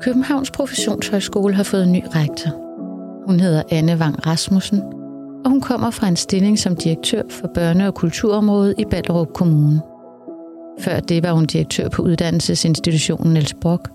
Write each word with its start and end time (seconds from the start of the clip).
Københavns 0.00 0.50
Professionshøjskole 0.50 1.54
har 1.54 1.62
fået 1.62 1.84
en 1.84 1.92
ny 1.92 2.02
rektor. 2.14 2.50
Hun 3.26 3.40
hedder 3.40 3.62
Anne 3.70 3.96
Wang 3.96 4.26
Rasmussen, 4.26 4.82
og 5.44 5.50
hun 5.50 5.60
kommer 5.60 5.90
fra 5.90 6.08
en 6.08 6.16
stilling 6.16 6.58
som 6.58 6.76
direktør 6.76 7.22
for 7.30 7.48
børne- 7.58 7.86
og 7.86 7.94
kulturområdet 7.94 8.74
i 8.78 8.84
Ballerup 8.84 9.32
Kommune. 9.34 9.80
Før 10.80 11.00
det 11.00 11.22
var 11.22 11.32
hun 11.32 11.46
direktør 11.46 11.88
på 11.88 12.02
uddannelsesinstitutionen 12.02 13.32
Niels 13.32 13.54
Brock, 13.54 13.88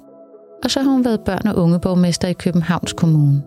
og 0.63 0.71
så 0.71 0.81
har 0.81 0.91
hun 0.91 1.05
været 1.05 1.19
børn- 1.19 1.47
og 1.47 1.55
ungeborgmester 1.55 2.27
i 2.27 2.33
Københavns 2.33 2.93
Kommune. 2.93 3.43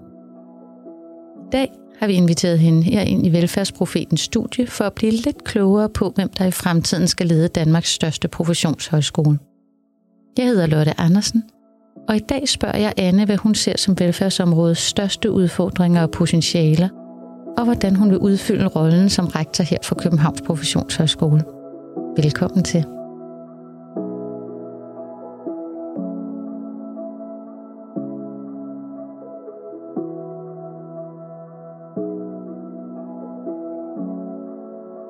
I 1.47 1.49
dag 1.53 1.73
har 1.99 2.07
vi 2.07 2.13
inviteret 2.13 2.59
hende 2.59 2.83
her 2.83 3.01
ind 3.01 3.27
i 3.27 3.33
Velfærdsprofetens 3.33 4.21
studie 4.21 4.67
for 4.67 4.85
at 4.85 4.93
blive 4.93 5.13
lidt 5.13 5.45
klogere 5.45 5.89
på, 5.89 6.13
hvem 6.15 6.29
der 6.29 6.45
i 6.45 6.51
fremtiden 6.51 7.09
skal 7.09 7.27
lede 7.27 7.49
Danmarks 7.49 7.93
største 7.93 8.29
professionshøjskole. 8.29 9.39
Jeg 10.39 10.47
hedder 10.47 10.67
Lotte 10.67 11.01
Andersen, 11.01 11.43
og 12.09 12.17
i 12.17 12.19
dag 12.19 12.49
spørger 12.49 12.79
jeg 12.79 12.93
Anne, 12.97 13.25
hvad 13.25 13.37
hun 13.37 13.55
ser 13.55 13.77
som 13.77 13.99
velfærdsområdets 13.99 14.81
største 14.81 15.31
udfordringer 15.31 16.03
og 16.03 16.11
potentialer, 16.11 16.89
og 17.59 17.65
hvordan 17.65 17.97
hun 17.97 18.11
vil 18.11 18.19
udfylde 18.19 18.67
rollen 18.67 19.09
som 19.09 19.27
rektor 19.27 19.65
her 19.65 19.79
for 19.83 19.95
Københavns 19.95 20.43
Professionshøjskole. 20.43 21.45
Velkommen 22.17 22.65
til. 22.65 22.85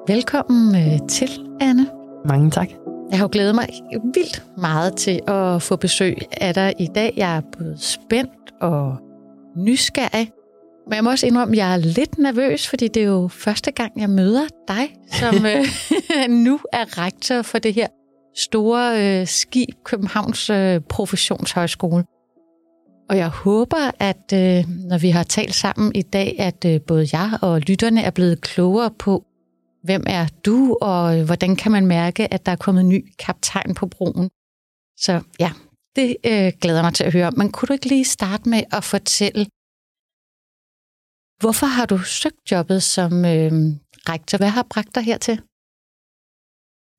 Velkommen 0.09 0.75
øh, 0.77 1.09
til, 1.09 1.31
Anne. 1.61 1.87
Mange 2.25 2.51
tak. 2.51 2.86
Jeg 3.11 3.19
har 3.19 3.25
jo 3.25 3.29
glædet 3.33 3.55
mig 3.55 3.69
vildt 4.15 4.43
meget 4.59 4.97
til 4.97 5.21
at 5.29 5.63
få 5.63 5.77
besøg 5.77 6.17
af 6.33 6.55
dig 6.55 6.75
i 6.79 6.87
dag. 6.95 7.15
Jeg 7.17 7.37
er 7.37 7.41
både 7.59 7.77
spændt 7.79 8.53
og 8.61 8.97
nysgerrig. 9.57 10.31
Men 10.87 10.95
jeg 10.95 11.05
må 11.05 11.11
også 11.11 11.27
indrømme, 11.27 11.55
at 11.55 11.59
jeg 11.59 11.73
er 11.73 11.77
lidt 11.77 12.19
nervøs, 12.19 12.69
fordi 12.69 12.89
det 12.89 13.03
er 13.03 13.07
jo 13.07 13.29
første 13.29 13.71
gang, 13.71 14.01
jeg 14.01 14.11
møder 14.11 14.47
dig, 14.69 14.97
som 15.13 15.47
øh, 15.47 15.65
nu 16.45 16.61
er 16.73 16.99
rektor 17.05 17.43
for 17.43 17.59
det 17.59 17.75
her 17.75 17.87
store 18.37 19.21
øh, 19.21 19.27
skib, 19.27 19.69
Københavns 19.85 20.51
øh, 20.51 20.81
Professionshøjskole. 20.81 22.05
Og 23.09 23.17
jeg 23.17 23.29
håber, 23.29 23.91
at 23.99 24.33
øh, 24.35 24.65
når 24.89 24.99
vi 24.99 25.11
har 25.11 25.23
talt 25.23 25.55
sammen 25.55 25.93
i 25.95 26.03
dag, 26.03 26.37
at 26.39 26.65
øh, 26.67 26.81
både 26.81 27.09
jeg 27.13 27.31
og 27.43 27.61
lytterne 27.61 28.03
er 28.03 28.11
blevet 28.11 28.41
klogere 28.41 28.91
på, 28.99 29.25
hvem 29.87 30.05
er 30.07 30.27
du, 30.47 30.79
og 30.81 31.25
hvordan 31.25 31.57
kan 31.57 31.73
man 31.73 31.87
mærke, 31.87 32.33
at 32.35 32.47
der 32.47 32.53
er 32.53 32.57
kommet 32.57 32.85
ny 32.85 33.01
kaptajn 33.19 33.75
på 33.75 33.87
broen. 33.87 34.29
Så 35.05 35.13
ja, 35.41 35.51
det 35.97 36.17
øh, 36.31 36.53
glæder 36.61 36.83
mig 36.83 36.95
til 36.95 37.05
at 37.05 37.13
høre. 37.13 37.31
Men 37.31 37.53
kunne 37.53 37.67
du 37.67 37.73
ikke 37.73 37.89
lige 37.89 38.05
starte 38.05 38.49
med 38.49 38.63
at 38.73 38.85
fortælle, 38.85 39.43
hvorfor 41.43 41.67
har 41.67 41.87
du 41.87 41.99
søgt 41.99 42.51
jobbet 42.53 42.83
som 42.83 43.13
øh, 43.25 43.53
rektor? 44.11 44.39
Hvad 44.39 44.49
har 44.49 44.67
bragt 44.71 44.95
dig 44.95 45.03
hertil? 45.03 45.37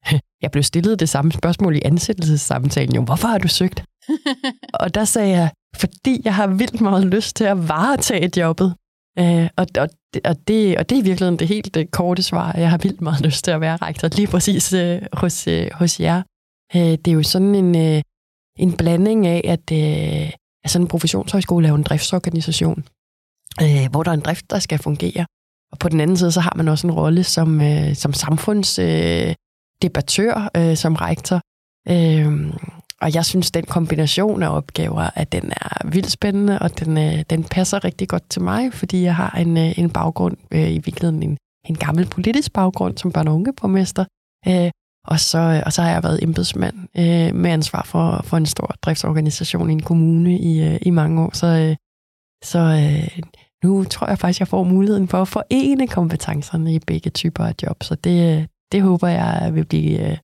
Jeg 0.43 0.51
blev 0.51 0.63
stillet 0.63 0.99
det 0.99 1.09
samme 1.09 1.31
spørgsmål 1.31 1.75
i 1.75 1.81
ansættelsessamtalen. 1.85 2.95
Jo, 2.95 3.01
hvorfor 3.03 3.27
har 3.27 3.37
du 3.37 3.47
søgt? 3.47 3.83
og 4.81 4.95
der 4.95 5.05
sagde 5.05 5.31
jeg, 5.37 5.49
fordi 5.75 6.21
jeg 6.25 6.35
har 6.35 6.47
vildt 6.47 6.81
meget 6.81 7.05
lyst 7.05 7.35
til 7.35 7.43
at 7.43 7.67
varetage 7.67 8.39
jobbet. 8.39 8.75
Øh, 9.19 9.49
og, 9.57 9.67
og, 9.77 9.89
og, 10.25 10.47
det, 10.47 10.77
og 10.77 10.89
det 10.89 10.95
er 10.95 10.99
i 10.99 11.03
virkeligheden 11.03 11.39
det 11.39 11.47
helt 11.47 11.77
øh, 11.77 11.85
korte 11.85 12.23
svar. 12.23 12.57
Jeg 12.57 12.69
har 12.69 12.77
vildt 12.77 13.01
meget 13.01 13.21
lyst 13.25 13.43
til 13.43 13.51
at 13.51 13.61
være 13.61 13.77
rektor 13.77 14.07
lige 14.07 14.27
præcis 14.27 14.73
øh, 14.73 15.01
hos, 15.13 15.47
øh, 15.47 15.67
hos 15.73 15.99
jer. 15.99 16.23
Øh, 16.75 16.81
det 16.81 17.07
er 17.07 17.11
jo 17.11 17.23
sådan 17.23 17.55
en, 17.55 17.75
øh, 17.75 18.01
en 18.59 18.77
blanding 18.77 19.27
af, 19.27 19.41
at 19.45 19.71
øh, 19.71 20.31
sådan 20.65 20.83
en 20.83 20.87
professionshøjskole 20.87 21.67
er 21.67 21.69
jo 21.69 21.75
en 21.75 21.83
driftsorganisation, 21.83 22.83
øh, 23.61 23.87
hvor 23.91 24.03
der 24.03 24.11
er 24.11 24.15
en 24.15 24.21
drift, 24.21 24.49
der 24.49 24.59
skal 24.59 24.79
fungere. 24.79 25.25
Og 25.71 25.79
på 25.79 25.89
den 25.89 25.99
anden 25.99 26.17
side, 26.17 26.31
så 26.31 26.39
har 26.39 26.53
man 26.55 26.67
også 26.67 26.87
en 26.87 26.93
rolle 26.93 27.23
som, 27.23 27.61
øh, 27.61 27.95
som 27.95 28.13
samfundsdebattør, 28.13 30.49
øh, 30.57 30.69
øh, 30.69 30.77
som 30.77 30.95
rektor. 30.95 31.41
Øh, 31.89 32.53
og 33.01 33.15
jeg 33.15 33.25
synes, 33.25 33.51
den 33.51 33.65
kombination 33.65 34.43
af 34.43 34.55
opgaver, 34.55 35.09
at 35.15 35.31
den 35.31 35.51
er 35.51 35.87
vildt 35.87 36.11
spændende, 36.11 36.59
og 36.59 36.79
den, 36.79 36.97
øh, 36.97 37.23
den 37.29 37.43
passer 37.43 37.83
rigtig 37.83 38.07
godt 38.09 38.29
til 38.29 38.41
mig, 38.41 38.73
fordi 38.73 39.03
jeg 39.03 39.15
har 39.15 39.31
en, 39.31 39.57
øh, 39.57 39.79
en 39.79 39.89
baggrund, 39.89 40.37
øh, 40.51 40.71
i 40.71 40.79
virkeligheden 40.85 41.23
en, 41.23 41.37
en 41.69 41.75
gammel 41.75 42.05
politisk 42.05 42.53
baggrund 42.53 42.97
som 42.97 43.11
børne- 43.17 43.29
og 43.29 43.35
ungeborgmester, 43.35 44.05
øh, 44.47 44.71
og, 45.07 45.19
så, 45.19 45.37
øh, 45.37 45.61
og 45.65 45.73
så 45.73 45.81
har 45.81 45.89
jeg 45.89 46.03
været 46.03 46.23
embedsmand 46.23 46.75
øh, 46.97 47.35
med 47.35 47.51
ansvar 47.51 47.83
for, 47.85 48.21
for 48.23 48.37
en 48.37 48.45
stor 48.45 48.75
driftsorganisation 48.81 49.69
i 49.69 49.73
en 49.73 49.81
kommune 49.81 50.39
i, 50.39 50.63
øh, 50.63 50.79
i 50.81 50.89
mange 50.89 51.21
år. 51.21 51.29
Så, 51.33 51.47
øh, 51.47 51.75
så 52.43 52.59
øh, 52.59 53.19
nu 53.63 53.83
tror 53.83 54.07
jeg 54.07 54.19
faktisk, 54.19 54.39
jeg 54.39 54.47
får 54.47 54.63
muligheden 54.63 55.07
for 55.07 55.21
at 55.21 55.27
forene 55.27 55.87
kompetencerne 55.87 56.73
i 56.73 56.79
begge 56.79 57.09
typer 57.09 57.43
af 57.43 57.53
job. 57.63 57.83
Så 57.83 57.95
det, 57.95 58.37
øh, 58.37 58.45
det 58.71 58.81
håber 58.81 59.07
jeg 59.07 59.51
vil 59.53 59.65
blive 59.65 60.11
øh, 60.11 60.17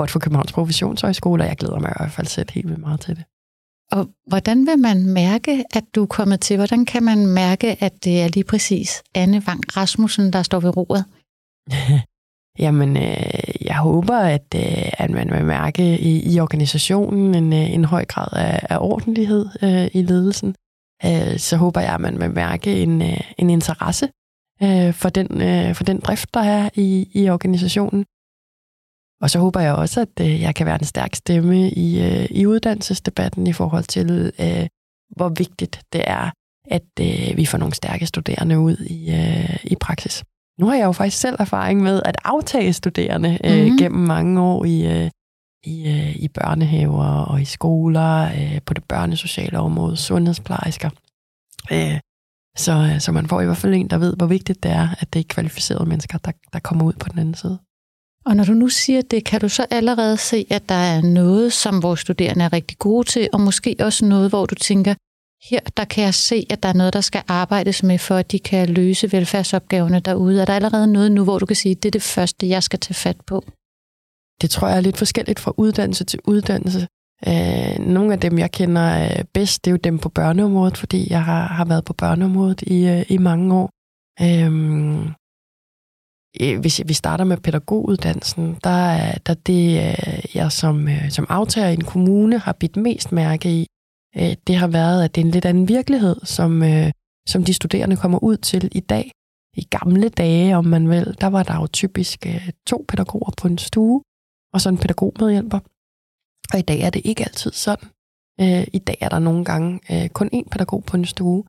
godt 0.00 0.10
for 0.10 0.18
Københavns 0.18 0.52
Professionshøjskole, 0.52 1.42
og 1.42 1.48
jeg 1.48 1.56
glæder 1.56 1.78
mig 1.78 1.90
i 1.90 1.98
hvert 1.98 2.12
fald 2.12 2.26
selv 2.26 2.48
helt 2.52 2.68
vildt 2.68 2.80
meget 2.80 3.00
til 3.00 3.16
det. 3.16 3.24
Og 3.92 4.02
hvordan 4.26 4.66
vil 4.66 4.78
man 4.78 4.98
mærke, 5.06 5.64
at 5.74 5.84
du 5.94 6.02
er 6.02 6.06
kommet 6.06 6.40
til? 6.40 6.56
Hvordan 6.56 6.84
kan 6.84 7.02
man 7.02 7.26
mærke, 7.26 7.68
at 7.86 8.04
det 8.04 8.22
er 8.22 8.28
lige 8.28 8.44
præcis 8.44 9.02
Anne 9.14 9.42
Wang 9.46 9.76
Rasmussen, 9.76 10.32
der 10.32 10.42
står 10.42 10.60
ved 10.60 10.76
roret? 10.76 11.04
Jamen, 12.64 12.96
øh, 12.96 13.66
jeg 13.70 13.78
håber, 13.78 14.16
at, 14.16 14.54
øh, 14.54 14.92
at 15.04 15.10
man 15.10 15.30
vil 15.30 15.44
mærke 15.44 15.98
i, 15.98 16.34
i 16.34 16.40
organisationen 16.40 17.34
en, 17.34 17.52
øh, 17.52 17.74
en 17.74 17.84
høj 17.84 18.04
grad 18.04 18.28
af, 18.32 18.66
af 18.70 18.78
ordentlighed 18.80 19.46
øh, 19.62 19.88
i 19.92 20.02
ledelsen. 20.02 20.54
Øh, 21.04 21.38
så 21.38 21.56
håber 21.56 21.80
jeg, 21.80 21.94
at 21.94 22.00
man 22.00 22.20
vil 22.20 22.30
mærke 22.30 22.82
en, 22.82 23.02
øh, 23.02 23.20
en 23.38 23.50
interesse 23.50 24.08
øh, 24.62 24.92
for, 24.94 25.08
den, 25.08 25.42
øh, 25.42 25.74
for 25.74 25.84
den 25.84 26.00
drift, 26.00 26.34
der 26.34 26.40
er 26.40 26.68
i, 26.74 27.08
i 27.14 27.28
organisationen. 27.28 28.04
Og 29.20 29.30
så 29.30 29.38
håber 29.38 29.60
jeg 29.60 29.74
også, 29.74 30.00
at 30.00 30.20
øh, 30.20 30.40
jeg 30.40 30.54
kan 30.54 30.66
være 30.66 30.78
en 30.80 30.84
stærk 30.84 31.14
stemme 31.14 31.70
i, 31.70 32.02
øh, 32.02 32.26
i 32.30 32.46
uddannelsesdebatten 32.46 33.46
i 33.46 33.52
forhold 33.52 33.84
til, 33.84 34.32
øh, 34.40 34.66
hvor 35.16 35.28
vigtigt 35.28 35.80
det 35.92 36.02
er, 36.06 36.30
at 36.70 36.88
øh, 37.00 37.36
vi 37.36 37.46
får 37.46 37.58
nogle 37.58 37.74
stærke 37.74 38.06
studerende 38.06 38.58
ud 38.58 38.76
i, 38.76 39.10
øh, 39.10 39.64
i 39.64 39.76
praksis. 39.80 40.24
Nu 40.58 40.66
har 40.66 40.74
jeg 40.74 40.84
jo 40.84 40.92
faktisk 40.92 41.20
selv 41.20 41.36
erfaring 41.38 41.82
med 41.82 42.02
at 42.04 42.16
aftage 42.24 42.72
studerende 42.72 43.38
øh, 43.44 43.62
mm-hmm. 43.62 43.78
gennem 43.78 44.00
mange 44.00 44.40
år 44.40 44.64
i, 44.64 44.86
øh, 44.86 45.10
i, 45.64 45.88
øh, 45.88 46.16
i 46.16 46.28
børnehaver 46.28 47.24
og 47.24 47.42
i 47.42 47.44
skoler, 47.44 48.22
øh, 48.22 48.62
på 48.66 48.74
det 48.74 48.84
børnesociale 48.84 49.58
område, 49.58 49.96
sundhedsplejersker. 49.96 50.90
Øh, 51.72 52.00
så, 52.56 52.96
så 52.98 53.12
man 53.12 53.28
får 53.28 53.40
i 53.40 53.44
hvert 53.44 53.56
fald 53.56 53.74
en, 53.74 53.90
der 53.90 53.98
ved, 53.98 54.16
hvor 54.16 54.26
vigtigt 54.26 54.62
det 54.62 54.70
er, 54.70 54.88
at 55.00 55.12
det 55.12 55.20
er 55.20 55.24
kvalificerede 55.28 55.88
mennesker, 55.88 56.18
der, 56.18 56.32
der 56.52 56.58
kommer 56.58 56.84
ud 56.84 56.92
på 56.92 57.08
den 57.08 57.18
anden 57.18 57.34
side. 57.34 57.58
Og 58.26 58.36
når 58.36 58.44
du 58.44 58.52
nu 58.52 58.68
siger 58.68 59.02
det, 59.02 59.24
kan 59.24 59.40
du 59.40 59.48
så 59.48 59.66
allerede 59.70 60.16
se, 60.16 60.46
at 60.50 60.68
der 60.68 60.74
er 60.74 61.02
noget, 61.02 61.52
som 61.52 61.82
vores 61.82 62.00
studerende 62.00 62.44
er 62.44 62.52
rigtig 62.52 62.78
gode 62.78 63.08
til, 63.08 63.28
og 63.32 63.40
måske 63.40 63.76
også 63.80 64.04
noget, 64.04 64.28
hvor 64.30 64.46
du 64.46 64.54
tænker, 64.54 64.94
her 65.50 65.60
der 65.76 65.84
kan 65.84 66.04
jeg 66.04 66.14
se, 66.14 66.46
at 66.50 66.62
der 66.62 66.68
er 66.68 66.72
noget, 66.72 66.92
der 66.92 67.00
skal 67.00 67.22
arbejdes 67.28 67.82
med, 67.82 67.98
for 67.98 68.14
at 68.14 68.32
de 68.32 68.38
kan 68.38 68.68
løse 68.68 69.12
velfærdsopgaverne 69.12 70.00
derude. 70.00 70.40
Er 70.40 70.44
der 70.44 70.54
allerede 70.54 70.92
noget 70.92 71.12
nu, 71.12 71.24
hvor 71.24 71.38
du 71.38 71.46
kan 71.46 71.56
sige, 71.56 71.72
at 71.72 71.82
det 71.82 71.88
er 71.88 71.90
det 71.90 72.02
første, 72.02 72.48
jeg 72.48 72.62
skal 72.62 72.78
tage 72.78 72.94
fat 72.94 73.20
på? 73.26 73.44
Det 74.42 74.50
tror 74.50 74.68
jeg 74.68 74.76
er 74.76 74.80
lidt 74.80 74.96
forskelligt 74.96 75.40
fra 75.40 75.52
uddannelse 75.56 76.04
til 76.04 76.20
uddannelse. 76.24 76.86
Øh, 77.28 77.78
nogle 77.78 78.12
af 78.12 78.20
dem, 78.20 78.38
jeg 78.38 78.50
kender 78.50 79.04
øh, 79.04 79.24
bedst, 79.34 79.64
det 79.64 79.70
er 79.70 79.72
jo 79.72 79.78
dem 79.84 79.98
på 79.98 80.08
børneområdet, 80.08 80.76
fordi 80.76 81.06
jeg 81.10 81.24
har, 81.24 81.46
har 81.46 81.64
været 81.64 81.84
på 81.84 81.92
børneområdet 81.92 82.62
i, 82.62 82.88
øh, 82.88 83.04
i 83.08 83.18
mange 83.18 83.54
år. 83.54 83.64
Øh, 83.64 83.68
Øh, 84.20 84.52
Øh, 86.40 86.60
hvis 86.60 86.82
vi 86.86 86.92
starter 86.92 87.24
med 87.24 87.36
pædagoguddannelsen, 87.36 88.56
der 88.64 88.70
er 88.70 89.18
der 89.18 89.34
det, 89.34 89.64
øh, 89.70 90.36
jeg 90.36 90.52
som, 90.52 90.88
øh, 90.88 91.10
som 91.10 91.26
aftager 91.28 91.68
i 91.68 91.74
en 91.74 91.84
kommune 91.84 92.38
har 92.38 92.52
bidt 92.52 92.76
mest 92.76 93.12
mærke 93.12 93.50
i, 93.50 93.66
det 94.46 94.56
har 94.56 94.66
været, 94.66 95.04
at 95.04 95.14
det 95.14 95.20
er 95.20 95.24
en 95.24 95.30
lidt 95.30 95.44
anden 95.44 95.68
virkelighed, 95.68 96.16
som, 96.24 96.62
som 97.28 97.44
de 97.44 97.54
studerende 97.54 97.96
kommer 97.96 98.18
ud 98.22 98.36
til 98.36 98.68
i 98.72 98.80
dag. 98.80 99.10
I 99.56 99.62
gamle 99.62 100.08
dage, 100.08 100.56
om 100.56 100.64
man 100.64 100.88
vil, 100.88 101.16
der 101.20 101.26
var 101.26 101.42
der 101.42 101.54
jo 101.54 101.66
typisk 101.66 102.26
to 102.66 102.84
pædagoger 102.88 103.32
på 103.40 103.48
en 103.48 103.58
stue, 103.58 104.02
og 104.52 104.60
så 104.60 104.68
en 104.68 104.78
pædagogmedhjælper. 104.78 105.58
Og 106.52 106.58
i 106.58 106.62
dag 106.62 106.80
er 106.80 106.90
det 106.90 107.02
ikke 107.04 107.24
altid 107.24 107.52
sådan. 107.52 107.88
I 108.72 108.78
dag 108.86 108.98
er 109.00 109.08
der 109.08 109.18
nogle 109.18 109.44
gange 109.44 110.08
kun 110.08 110.30
én 110.34 110.48
pædagog 110.50 110.84
på 110.84 110.96
en 110.96 111.04
stue, 111.04 111.44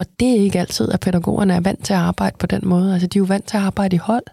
og 0.00 0.06
det 0.20 0.30
er 0.30 0.40
ikke 0.40 0.60
altid, 0.60 0.92
at 0.92 1.00
pædagogerne 1.00 1.54
er 1.54 1.60
vant 1.60 1.84
til 1.84 1.92
at 1.92 1.98
arbejde 1.98 2.36
på 2.38 2.46
den 2.46 2.68
måde. 2.68 2.92
Altså, 2.92 3.06
de 3.06 3.18
er 3.18 3.20
jo 3.20 3.26
vant 3.26 3.46
til 3.46 3.56
at 3.56 3.62
arbejde 3.62 3.96
i 3.96 3.98
hold. 3.98 4.24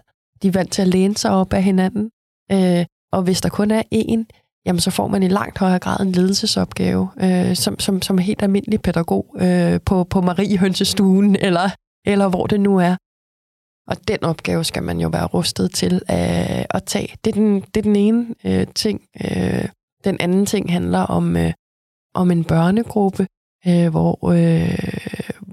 De 0.42 0.48
er 0.48 0.52
vant 0.52 0.72
til 0.72 0.82
at 0.82 0.88
læne 0.88 1.16
sig 1.16 1.30
op 1.30 1.52
af 1.52 1.62
hinanden. 1.62 2.10
Øh, 2.52 2.84
og 3.12 3.22
hvis 3.22 3.40
der 3.40 3.48
kun 3.48 3.70
er 3.70 3.82
én, 3.94 4.24
jamen 4.66 4.80
så 4.80 4.90
får 4.90 5.06
man 5.06 5.22
i 5.22 5.28
langt 5.28 5.58
højere 5.58 5.78
grad 5.78 6.00
en 6.00 6.12
ledelsesopgave, 6.12 7.08
øh, 7.20 7.56
som, 7.56 7.78
som, 7.78 8.02
som 8.02 8.18
helt 8.18 8.42
almindelig 8.42 8.82
pædagog 8.82 9.36
øh, 9.40 9.80
på, 9.86 10.04
på 10.04 10.20
Mariehønsestuen, 10.20 11.36
eller, 11.46 11.70
eller 12.06 12.28
hvor 12.28 12.46
det 12.46 12.60
nu 12.60 12.78
er. 12.78 12.96
Og 13.88 14.08
den 14.08 14.24
opgave 14.24 14.64
skal 14.64 14.82
man 14.82 15.00
jo 15.00 15.08
være 15.08 15.26
rustet 15.26 15.74
til 15.74 16.02
at, 16.06 16.66
at 16.70 16.84
tage. 16.84 17.16
Det 17.24 17.30
er 17.30 17.34
den, 17.34 17.60
det 17.60 17.76
er 17.76 17.82
den 17.82 17.96
ene 17.96 18.26
øh, 18.44 18.66
ting. 18.74 19.02
Øh, 19.24 19.68
den 20.04 20.16
anden 20.20 20.46
ting 20.46 20.72
handler 20.72 20.98
om, 20.98 21.36
øh, 21.36 21.52
om 22.14 22.30
en 22.30 22.44
børnegruppe, 22.44 23.26
øh, 23.68 23.88
hvor, 23.88 24.30
øh, 24.30 24.91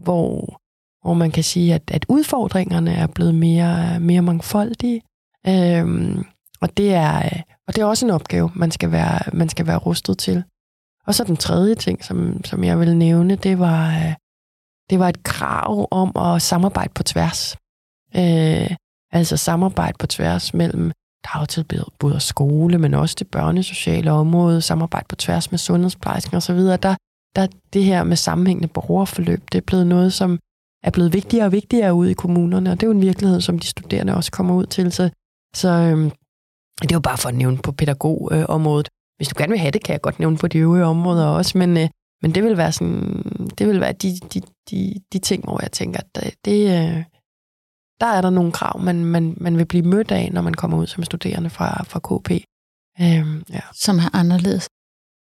hvor, 0.10 0.62
hvor 1.04 1.14
man 1.14 1.32
kan 1.32 1.44
sige, 1.44 1.74
at, 1.74 1.92
at 1.92 2.06
udfordringerne 2.10 2.94
er 2.94 3.08
blevet 3.08 3.36
mere, 3.36 4.00
mere 4.00 4.22
mangfoldige. 4.22 5.02
Øhm, 5.48 6.26
og, 6.62 6.78
det 6.78 6.94
er, 6.94 7.42
og 7.68 7.76
det 7.76 7.82
er 7.82 7.86
også 7.86 8.06
en 8.06 8.12
opgave, 8.12 8.52
man 8.56 8.72
skal 8.72 8.92
være, 8.92 9.20
man 9.34 9.50
skal 9.50 9.68
være 9.68 9.78
rustet 9.78 10.18
til. 10.18 10.44
Og 11.08 11.16
så 11.16 11.24
den 11.24 11.38
tredje 11.38 11.76
ting, 11.76 12.04
som, 12.04 12.44
som 12.44 12.64
jeg 12.64 12.80
vil 12.80 12.98
nævne, 12.98 13.36
det 13.36 13.60
var, 13.60 13.88
øh, 13.88 14.14
det 14.90 15.00
var 15.00 15.10
et 15.10 15.24
krav 15.24 15.88
om 15.92 16.12
at 16.16 16.42
samarbejde 16.42 16.94
på 16.96 17.04
tværs. 17.04 17.58
Øh, 18.16 18.76
altså 19.12 19.38
samarbejde 19.38 19.98
på 20.00 20.08
tværs 20.08 20.54
mellem 20.54 20.92
dagtilbud 21.34 22.20
skole, 22.20 22.78
men 22.78 22.94
også 22.94 23.16
det 23.20 23.28
børnesociale 23.28 24.12
område, 24.12 24.62
samarbejde 24.62 25.06
på 25.10 25.16
tværs 25.16 25.52
med 25.52 25.60
sundhedsplejersken 25.60 26.38
osv. 26.38 26.58
Der, 26.58 26.96
der 27.36 27.48
det 27.74 27.84
her 27.84 28.04
med 28.04 28.16
sammenhængende 28.18 28.68
borgerforløb, 28.68 29.42
det 29.52 29.58
er 29.58 29.66
blevet 29.68 29.88
noget, 29.88 30.14
som 30.14 30.40
er 30.84 30.92
blevet 30.92 31.14
vigtigere 31.14 31.46
og 31.46 31.52
vigtigere 31.52 31.94
ude 31.94 32.12
i 32.12 32.14
kommunerne, 32.14 32.72
og 32.72 32.76
det 32.80 32.84
er 32.84 32.88
jo 32.88 32.98
en 32.98 33.02
virkelighed, 33.02 33.42
som 33.42 33.60
de 33.60 33.68
studerende 33.68 34.16
også 34.16 34.32
kommer 34.32 34.56
ud 34.56 34.66
til. 34.66 34.92
Så, 34.92 35.10
så 35.56 35.70
øhm, 35.70 36.12
det 36.82 36.92
er 36.92 36.96
jo 36.96 37.00
bare 37.00 37.18
for 37.18 37.30
at 37.30 37.36
nævne 37.36 37.58
på 37.58 37.72
pædagogområdet. 37.72 38.90
Hvis 39.18 39.28
du 39.28 39.36
gerne 39.38 39.52
vil 39.52 39.60
have 39.60 39.72
det, 39.72 39.84
kan 39.84 39.94
jeg 39.94 40.02
godt 40.02 40.20
nævne 40.20 40.38
på 40.38 40.48
de 40.48 40.58
øvrige 40.58 40.86
områder 40.86 41.26
også, 41.26 41.58
men, 41.58 41.78
øh, 41.78 41.90
men 42.22 42.36
det 42.36 42.44
vil 42.44 42.58
være, 42.58 42.72
sådan, 42.72 43.24
det 43.58 43.68
vil 43.68 43.80
være 43.80 43.94
de, 43.94 44.20
de, 44.34 44.42
de, 44.72 44.96
de 45.14 45.20
ting, 45.20 45.44
hvor 45.44 45.62
jeg 45.62 45.72
tænker, 45.72 46.00
at 46.00 46.16
det, 46.16 46.34
det, 46.46 46.62
øh, 46.64 47.04
der 48.00 48.06
er 48.06 48.22
der 48.22 48.30
nogle 48.30 48.52
krav, 48.52 48.82
man, 48.82 49.06
man, 49.06 49.38
man 49.38 49.58
vil 49.58 49.66
blive 49.66 49.86
mødt 49.86 50.12
af, 50.12 50.30
når 50.34 50.42
man 50.42 50.54
kommer 50.54 50.78
ud 50.78 50.88
som 50.88 51.04
studerende 51.04 51.50
fra, 51.50 51.84
fra 51.84 52.00
KP. 52.00 52.32
Øhm, 53.02 53.44
ja. 53.50 53.60
Som 53.74 53.98
er 53.98 54.16
anderledes. 54.16 54.70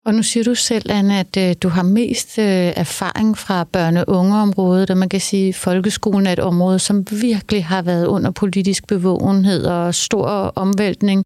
Og 0.06 0.14
nu 0.14 0.22
siger 0.22 0.44
du 0.44 0.54
selv, 0.54 0.90
Anne, 0.90 1.18
at 1.18 1.36
øh, 1.36 1.54
du 1.62 1.68
har 1.68 1.82
mest 1.82 2.38
øh, 2.38 2.72
erfaring 2.76 3.38
fra 3.38 3.66
børne- 3.76 4.04
og 4.04 4.16
ungeområdet, 4.18 4.90
og 4.90 4.96
man 4.96 5.08
kan 5.08 5.20
sige, 5.20 5.48
at 5.48 5.54
folkeskolen 5.54 6.26
er 6.26 6.32
et 6.32 6.38
område, 6.38 6.78
som 6.78 7.04
virkelig 7.10 7.64
har 7.64 7.82
været 7.82 8.06
under 8.06 8.30
politisk 8.30 8.86
bevågenhed 8.86 9.64
og 9.64 9.94
stor 9.94 10.26
omvæltning. 10.56 11.24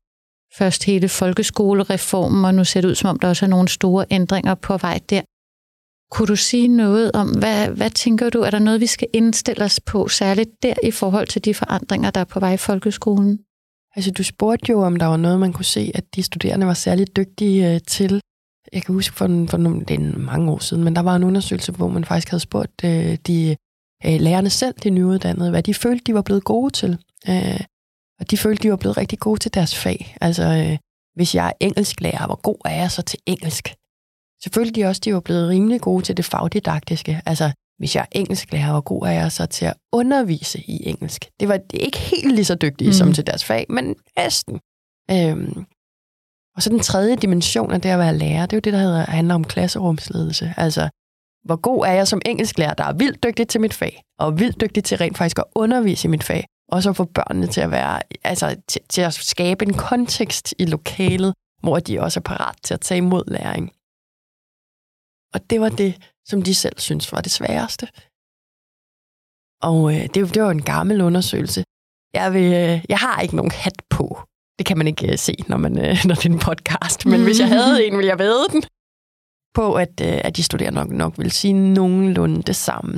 Først 0.59 0.85
hele 0.85 1.09
folkeskolereformen, 1.09 2.44
og 2.44 2.55
nu 2.55 2.65
ser 2.65 2.81
det 2.81 2.88
ud, 2.88 2.94
som 2.94 3.11
om 3.11 3.19
der 3.19 3.29
også 3.29 3.47
er 3.47 3.49
nogle 3.49 3.69
store 3.69 4.05
ændringer 4.11 4.55
på 4.55 4.77
vej 4.77 5.00
der. 5.11 5.21
Kunne 6.11 6.26
du 6.26 6.37
sige 6.37 6.69
noget 6.69 7.12
om, 7.15 7.29
hvad, 7.29 7.69
hvad 7.69 7.91
tænker 7.91 8.31
du, 8.31 8.41
er 8.41 8.50
der 8.50 8.59
noget, 8.59 8.81
vi 8.81 8.87
skal 8.87 9.09
indstille 9.12 9.65
os 9.65 9.81
på, 9.81 10.09
særligt 10.09 10.50
der 10.62 10.75
i 10.83 10.91
forhold 10.91 11.26
til 11.26 11.44
de 11.44 11.55
forandringer, 11.55 12.11
der 12.11 12.21
er 12.21 12.25
på 12.25 12.41
vej 12.41 12.53
i 12.53 12.56
folkeskolen? 12.56 13.38
Altså, 13.97 14.11
du 14.11 14.25
spurgte 14.25 14.71
jo, 14.71 14.83
om 14.83 14.97
der 14.97 15.06
var 15.06 15.17
noget, 15.17 15.41
man 15.41 15.53
kunne 15.53 15.65
se, 15.65 15.93
at 15.94 16.05
de 16.15 16.23
studerende 16.23 16.67
var 16.67 16.75
særligt 16.75 17.17
dygtige 17.17 17.75
øh, 17.75 17.81
til. 17.87 18.21
Jeg 18.73 18.83
kan 18.83 18.95
huske 18.95 19.17
for, 19.17 19.47
for 19.51 19.57
nogle, 19.57 19.85
det 19.85 19.95
er 19.95 20.19
mange 20.19 20.53
år 20.53 20.59
siden, 20.59 20.85
men 20.85 20.97
der 20.97 21.03
var 21.03 21.17
en 21.17 21.25
undersøgelse, 21.25 21.73
hvor 21.73 21.89
man 21.89 22.05
faktisk 22.05 22.29
havde 22.31 22.41
spurgt 22.41 22.85
øh, 22.85 23.19
de 23.27 23.57
øh, 24.07 24.21
lærerne 24.21 24.51
selv, 24.51 24.75
de 24.83 24.91
nyuddannede, 24.91 25.51
hvad 25.51 25.63
de 25.63 25.75
følte, 25.75 26.05
de 26.05 26.15
var 26.15 26.23
blevet 26.23 26.45
gode 26.45 26.71
til. 26.71 26.99
Øh, 27.29 27.61
og 28.21 28.31
de 28.31 28.37
følte, 28.37 28.63
de 28.63 28.71
var 28.71 28.77
blevet 28.77 28.97
rigtig 28.97 29.19
gode 29.19 29.41
til 29.41 29.55
deres 29.55 29.77
fag. 29.77 30.17
Altså, 30.21 30.45
øh, 30.45 30.79
hvis 31.15 31.35
jeg 31.35 31.47
er 31.47 31.53
engelsklærer, 31.61 32.27
hvor 32.27 32.41
god 32.41 32.57
er 32.65 32.75
jeg 32.75 32.91
så 32.91 33.03
til 33.03 33.19
engelsk? 33.27 33.75
Selvfølgelig 34.43 34.77
de 34.77 34.89
også, 34.89 35.01
de 35.05 35.15
var 35.15 35.21
blevet 35.21 35.49
rimelig 35.49 35.81
gode 35.81 36.05
til 36.05 36.17
det 36.17 36.25
fagdidaktiske. 36.25 37.23
Altså, 37.27 37.53
hvis 37.79 37.95
jeg 37.97 38.03
er 38.03 38.19
engelsklærer, 38.19 38.73
hvor 38.73 38.81
god 38.81 39.03
er 39.03 39.11
jeg 39.11 39.33
så 39.33 39.47
til 39.47 39.65
at 39.65 39.75
undervise 39.93 40.61
i 40.61 40.89
engelsk? 40.89 41.25
Det 41.41 41.49
var 41.49 41.59
ikke 41.75 41.99
helt 41.99 42.35
lige 42.35 42.45
så 42.45 42.55
dygtige 42.55 42.89
mm. 42.89 42.93
som 42.93 43.13
til 43.13 43.27
deres 43.27 43.45
fag, 43.45 43.67
men 43.69 43.97
næsten. 44.19 44.61
Øhm, 45.11 45.65
og 46.56 46.62
så 46.62 46.70
den 46.70 46.81
tredje 46.81 47.17
dimension 47.17 47.73
af 47.73 47.81
det 47.81 47.88
at 47.88 47.99
være 47.99 48.19
lærer, 48.19 48.47
det 48.47 48.52
er 48.52 48.56
jo 48.56 48.61
det, 48.61 48.73
der 48.73 48.79
hedder, 48.79 49.05
handler 49.05 49.35
om 49.35 49.44
klasserumsledelse. 49.44 50.55
Altså, 50.56 50.88
hvor 51.44 51.56
god 51.56 51.87
er 51.87 51.93
jeg 51.93 52.08
som 52.08 52.23
engelsklærer, 52.26 52.75
der 52.75 52.85
er 52.85 52.93
vildt 52.93 53.23
dygtig 53.23 53.49
til 53.49 53.61
mit 53.61 53.75
fag, 53.75 54.02
og 54.19 54.38
vildt 54.38 54.61
dygtig 54.61 54.85
til 54.85 54.99
rent 54.99 55.19
faktisk 55.19 55.38
at 55.38 55.44
undervise 55.55 56.08
i 56.08 56.11
mit 56.11 56.25
fag, 56.25 56.47
og 56.69 56.82
så 56.82 56.93
få 56.93 57.05
børnene 57.05 57.47
til 57.47 57.61
at 57.61 57.70
være, 57.70 58.00
altså 58.25 58.56
til, 58.69 58.81
til 58.88 59.02
at 59.02 59.14
skabe 59.14 59.64
en 59.64 59.75
kontekst 59.75 60.55
i 60.58 60.64
lokalet, 60.64 61.35
hvor 61.62 61.79
de 61.79 62.00
også 62.00 62.20
er 62.20 62.23
parat 62.23 62.56
til 62.62 62.75
at 62.75 62.81
tage 62.81 62.99
imod 62.99 63.25
læring. 63.26 63.73
Og 65.35 65.50
det 65.50 65.61
var 65.61 65.69
det, 65.69 65.93
som 66.25 66.43
de 66.43 66.55
selv 66.55 66.79
synes 66.79 67.12
var 67.12 67.20
det 67.20 67.32
sværeste. 67.32 67.88
Og 69.62 69.94
øh, 69.94 70.02
det, 70.14 70.35
det 70.35 70.43
var 70.43 70.50
en 70.50 70.62
gammel 70.62 71.00
undersøgelse. 71.00 71.64
Jeg, 72.14 72.32
vil, 72.32 72.52
øh, 72.52 72.85
jeg 72.88 72.99
har 72.99 73.20
ikke 73.20 73.37
nogen 73.37 73.50
hat 73.50 73.82
på. 73.91 74.06
Det 74.61 74.67
kan 74.67 74.79
man 74.79 74.87
ikke 74.87 75.12
øh, 75.12 75.19
se, 75.19 75.35
når, 75.49 75.57
man, 75.57 75.79
øh, 75.79 75.97
når 76.09 76.15
det 76.15 76.27
er 76.27 76.31
en 76.31 76.39
podcast. 76.39 77.07
Men 77.07 77.21
mm. 77.21 77.27
hvis 77.27 77.41
jeg 77.41 77.49
havde 77.49 77.87
en, 77.87 77.97
ville 77.97 78.09
jeg 78.09 78.19
væde 78.19 78.47
den 78.53 78.62
på, 79.55 79.75
at, 79.75 80.01
øh, 80.03 80.21
at 80.25 80.37
de 80.37 80.43
studerende 80.43 80.81
nok, 80.81 80.91
nok 80.91 81.19
vil 81.19 81.31
sige 81.31 81.53
nogenlunde 81.53 82.43
det 82.43 82.57
samme. 82.57 82.97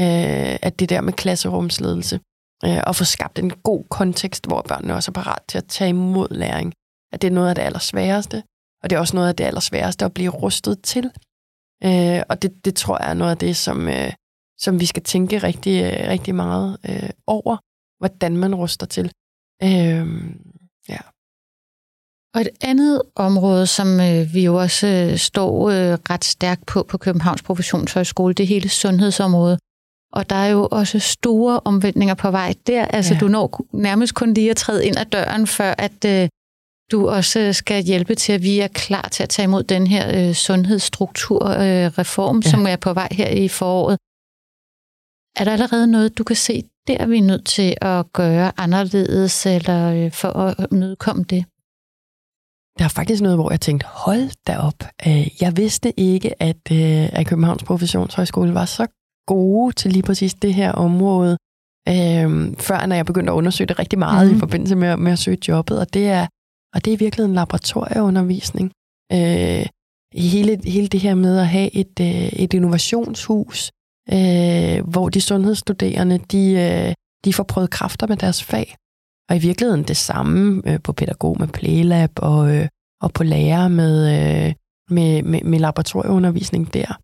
Øh, 0.00 0.56
at 0.62 0.78
det 0.78 0.88
der 0.88 1.00
med 1.00 1.12
klasserumsledelse, 1.12 2.20
øh, 2.64 2.80
og 2.86 2.96
få 2.96 3.04
skabt 3.04 3.38
en 3.38 3.50
god 3.50 3.84
kontekst, 3.90 4.46
hvor 4.46 4.62
børnene 4.68 4.94
også 4.94 5.10
er 5.10 5.12
parat 5.12 5.42
til 5.48 5.58
at 5.58 5.64
tage 5.68 5.88
imod 5.88 6.28
læring, 6.30 6.72
at 7.12 7.22
det 7.22 7.28
er 7.28 7.32
noget 7.32 7.48
af 7.48 7.54
det 7.54 7.62
allersværeste. 7.62 8.42
Og 8.82 8.90
det 8.90 8.96
er 8.96 9.00
også 9.00 9.16
noget 9.16 9.28
af 9.28 9.36
det 9.36 9.44
allersværeste 9.44 10.04
at 10.04 10.14
blive 10.14 10.30
rustet 10.30 10.82
til. 10.82 11.10
Øh, 11.84 12.22
og 12.28 12.42
det, 12.42 12.64
det 12.64 12.74
tror 12.74 12.98
jeg 13.00 13.10
er 13.10 13.14
noget 13.14 13.30
af 13.30 13.38
det, 13.38 13.56
som, 13.56 13.88
øh, 13.88 14.12
som 14.58 14.80
vi 14.80 14.86
skal 14.86 15.02
tænke 15.02 15.38
rigtig, 15.38 15.82
øh, 15.84 16.08
rigtig 16.08 16.34
meget 16.34 16.76
øh, 16.88 17.10
over, 17.26 17.56
hvordan 17.98 18.36
man 18.36 18.54
ruster 18.54 18.86
til. 18.86 19.12
Øh. 19.62 20.06
Og 22.34 22.40
et 22.40 22.48
andet 22.60 23.02
område, 23.16 23.66
som 23.66 24.00
øh, 24.00 24.34
vi 24.34 24.44
jo 24.44 24.54
også 24.54 24.86
øh, 24.86 25.18
står 25.18 25.70
øh, 25.70 25.98
ret 26.10 26.24
stærkt 26.24 26.66
på 26.66 26.82
på 26.82 26.98
Københavns 26.98 27.42
Professionshøjskole, 27.42 28.34
det 28.34 28.46
hele 28.46 28.68
sundhedsområdet. 28.68 29.58
Og 30.12 30.30
der 30.30 30.36
er 30.36 30.46
jo 30.46 30.68
også 30.70 30.98
store 30.98 31.60
omvæltninger 31.64 32.14
på 32.14 32.30
vej 32.30 32.54
der. 32.66 32.84
Altså, 32.84 33.14
ja. 33.14 33.20
du 33.20 33.28
når 33.28 33.66
nærmest 33.72 34.14
kun 34.14 34.34
lige 34.34 34.50
at 34.50 34.56
træde 34.56 34.86
ind 34.86 34.98
ad 34.98 35.04
døren, 35.04 35.46
før 35.46 35.74
at 35.78 36.04
øh, 36.06 36.28
du 36.92 37.08
også 37.08 37.52
skal 37.52 37.84
hjælpe 37.84 38.14
til, 38.14 38.32
at 38.32 38.42
vi 38.42 38.60
er 38.60 38.68
klar 38.68 39.08
til 39.12 39.22
at 39.22 39.28
tage 39.28 39.44
imod 39.44 39.62
den 39.62 39.86
her 39.86 40.28
øh, 40.28 40.34
sundhedsstrukturreform, 40.34 42.36
øh, 42.36 42.42
ja. 42.44 42.50
som 42.50 42.66
er 42.66 42.76
på 42.76 42.92
vej 42.92 43.08
her 43.10 43.28
i 43.28 43.48
foråret. 43.48 43.98
Er 45.36 45.44
der 45.44 45.52
allerede 45.52 45.86
noget, 45.86 46.18
du 46.18 46.24
kan 46.24 46.36
se, 46.36 46.62
der 46.86 47.06
vi 47.06 47.18
er 47.18 47.22
nødt 47.22 47.46
til 47.46 47.76
at 47.80 48.12
gøre 48.12 48.52
anderledes, 48.56 49.46
eller 49.46 49.94
øh, 49.94 50.12
for 50.12 50.28
at 50.28 50.72
mødekomme 50.72 51.24
det? 51.24 51.44
Der 52.78 52.84
er 52.84 52.88
faktisk 52.88 53.22
noget, 53.22 53.38
hvor 53.38 53.50
jeg 53.50 53.60
tænkte, 53.60 53.86
hold 53.86 54.30
da 54.46 54.58
op. 54.58 54.84
Øh, 55.06 55.42
jeg 55.42 55.56
vidste 55.56 56.00
ikke, 56.00 56.42
at, 56.42 56.62
øh, 56.72 57.18
at 57.18 57.26
Københavns 57.26 57.64
Professionshøjskole 57.64 58.54
var 58.54 58.64
så 58.64 58.86
gode 59.26 59.72
til 59.72 59.92
lige 59.92 60.02
præcis 60.02 60.34
det 60.34 60.54
her 60.54 60.72
område, 60.72 61.36
øh, 61.88 62.56
før 62.58 62.86
når 62.86 62.96
jeg 62.96 63.06
begyndte 63.06 63.32
at 63.32 63.36
undersøge 63.36 63.68
det 63.68 63.78
rigtig 63.78 63.98
meget 63.98 64.30
mm. 64.30 64.36
i 64.36 64.38
forbindelse 64.38 64.76
med, 64.76 64.96
med 64.96 65.12
at 65.12 65.18
søge 65.18 65.38
jobbet. 65.48 65.80
Og 65.80 65.94
det 65.94 66.08
er, 66.08 66.26
og 66.74 66.84
det 66.84 66.92
er 66.92 66.96
virkelig 66.96 67.24
en 67.24 67.34
laboratorieundervisning. 67.34 68.72
Øh, 69.12 69.66
hele, 70.14 70.60
hele 70.64 70.88
det 70.88 71.00
her 71.00 71.14
med 71.14 71.38
at 71.38 71.48
have 71.48 71.74
et, 71.74 72.00
øh, 72.00 72.32
et 72.42 72.54
innovationshus, 72.54 73.70
øh, 74.12 74.88
hvor 74.88 75.08
de 75.08 75.20
sundhedsstuderende, 75.20 76.18
de, 76.18 76.52
øh, 76.52 76.94
de 77.24 77.32
får 77.32 77.42
prøvet 77.42 77.70
kræfter 77.70 78.06
med 78.06 78.16
deres 78.16 78.44
fag. 78.44 78.74
Og 79.30 79.36
i 79.36 79.38
virkeligheden 79.38 79.84
det 79.84 79.96
samme 79.96 80.62
øh, 80.66 80.80
på 80.84 80.92
pædagog 80.92 81.36
med 81.40 81.48
Playlab 81.48 82.10
og, 82.16 82.56
øh, 82.56 82.68
og 83.00 83.12
på 83.12 83.22
lærer 83.24 83.68
med, 83.68 83.94
øh, 84.16 84.54
med, 84.90 85.22
med, 85.22 85.40
med 85.42 85.58
laboratorieundervisning 85.58 86.74
der. 86.74 86.98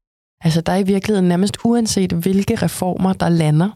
Altså 0.45 0.61
der 0.61 0.73
er 0.73 0.77
i 0.77 0.83
virkeligheden 0.83 1.29
nærmest 1.29 1.57
uanset 1.65 2.13
hvilke 2.13 2.55
reformer, 2.55 3.13
der 3.13 3.29
lander. 3.29 3.71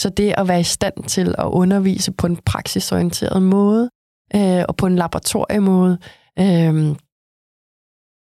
Så 0.00 0.08
det 0.10 0.34
at 0.36 0.48
være 0.48 0.60
i 0.60 0.64
stand 0.64 1.04
til 1.04 1.34
at 1.38 1.44
undervise 1.44 2.12
på 2.12 2.26
en 2.26 2.36
praksisorienteret 2.36 3.42
måde, 3.42 3.90
øh, 4.34 4.64
og 4.68 4.76
på 4.76 4.86
en 4.86 4.96
laboratoriemåde. 4.96 5.98
Øh, 6.38 6.96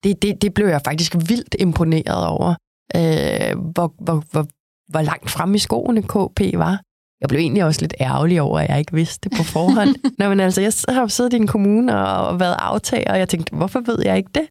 det, 0.04 0.22
det, 0.22 0.42
det 0.42 0.54
blev 0.54 0.68
jeg 0.68 0.82
faktisk 0.86 1.16
vildt 1.16 1.56
imponeret 1.60 2.28
over, 2.28 2.56
øh, 2.96 3.60
hvor, 3.74 3.94
hvor, 4.04 4.24
hvor, 4.32 4.46
hvor 4.92 5.02
langt 5.02 5.30
frem 5.30 5.56
i 5.56 5.60
skoene 5.60 6.02
KP 6.02 6.40
var. 6.54 6.82
Jeg 7.22 7.30
blev 7.30 7.40
egentlig 7.40 7.64
også 7.64 7.82
lidt 7.82 7.94
ærgerlig 8.00 8.42
over, 8.42 8.60
at 8.60 8.70
jeg 8.70 8.80
ikke 8.80 8.94
vidste 8.94 9.30
det 9.30 9.38
på 9.38 9.44
forhånd. 9.44 9.96
Nå, 10.20 10.30
men 10.30 10.40
altså, 10.40 10.62
jeg 10.62 10.96
har 10.96 11.08
siddet 11.08 11.34
i 11.34 11.36
en 11.36 11.48
kommune 11.48 12.08
og 12.08 12.40
været 12.40 12.56
aftager, 12.60 13.12
og 13.12 13.20
jeg 13.20 13.30
tænkte, 13.30 13.56
hvorfor 13.56 13.80
ved 13.80 14.00
jeg 14.06 14.18
ikke 14.18 14.32
det? 14.36 14.48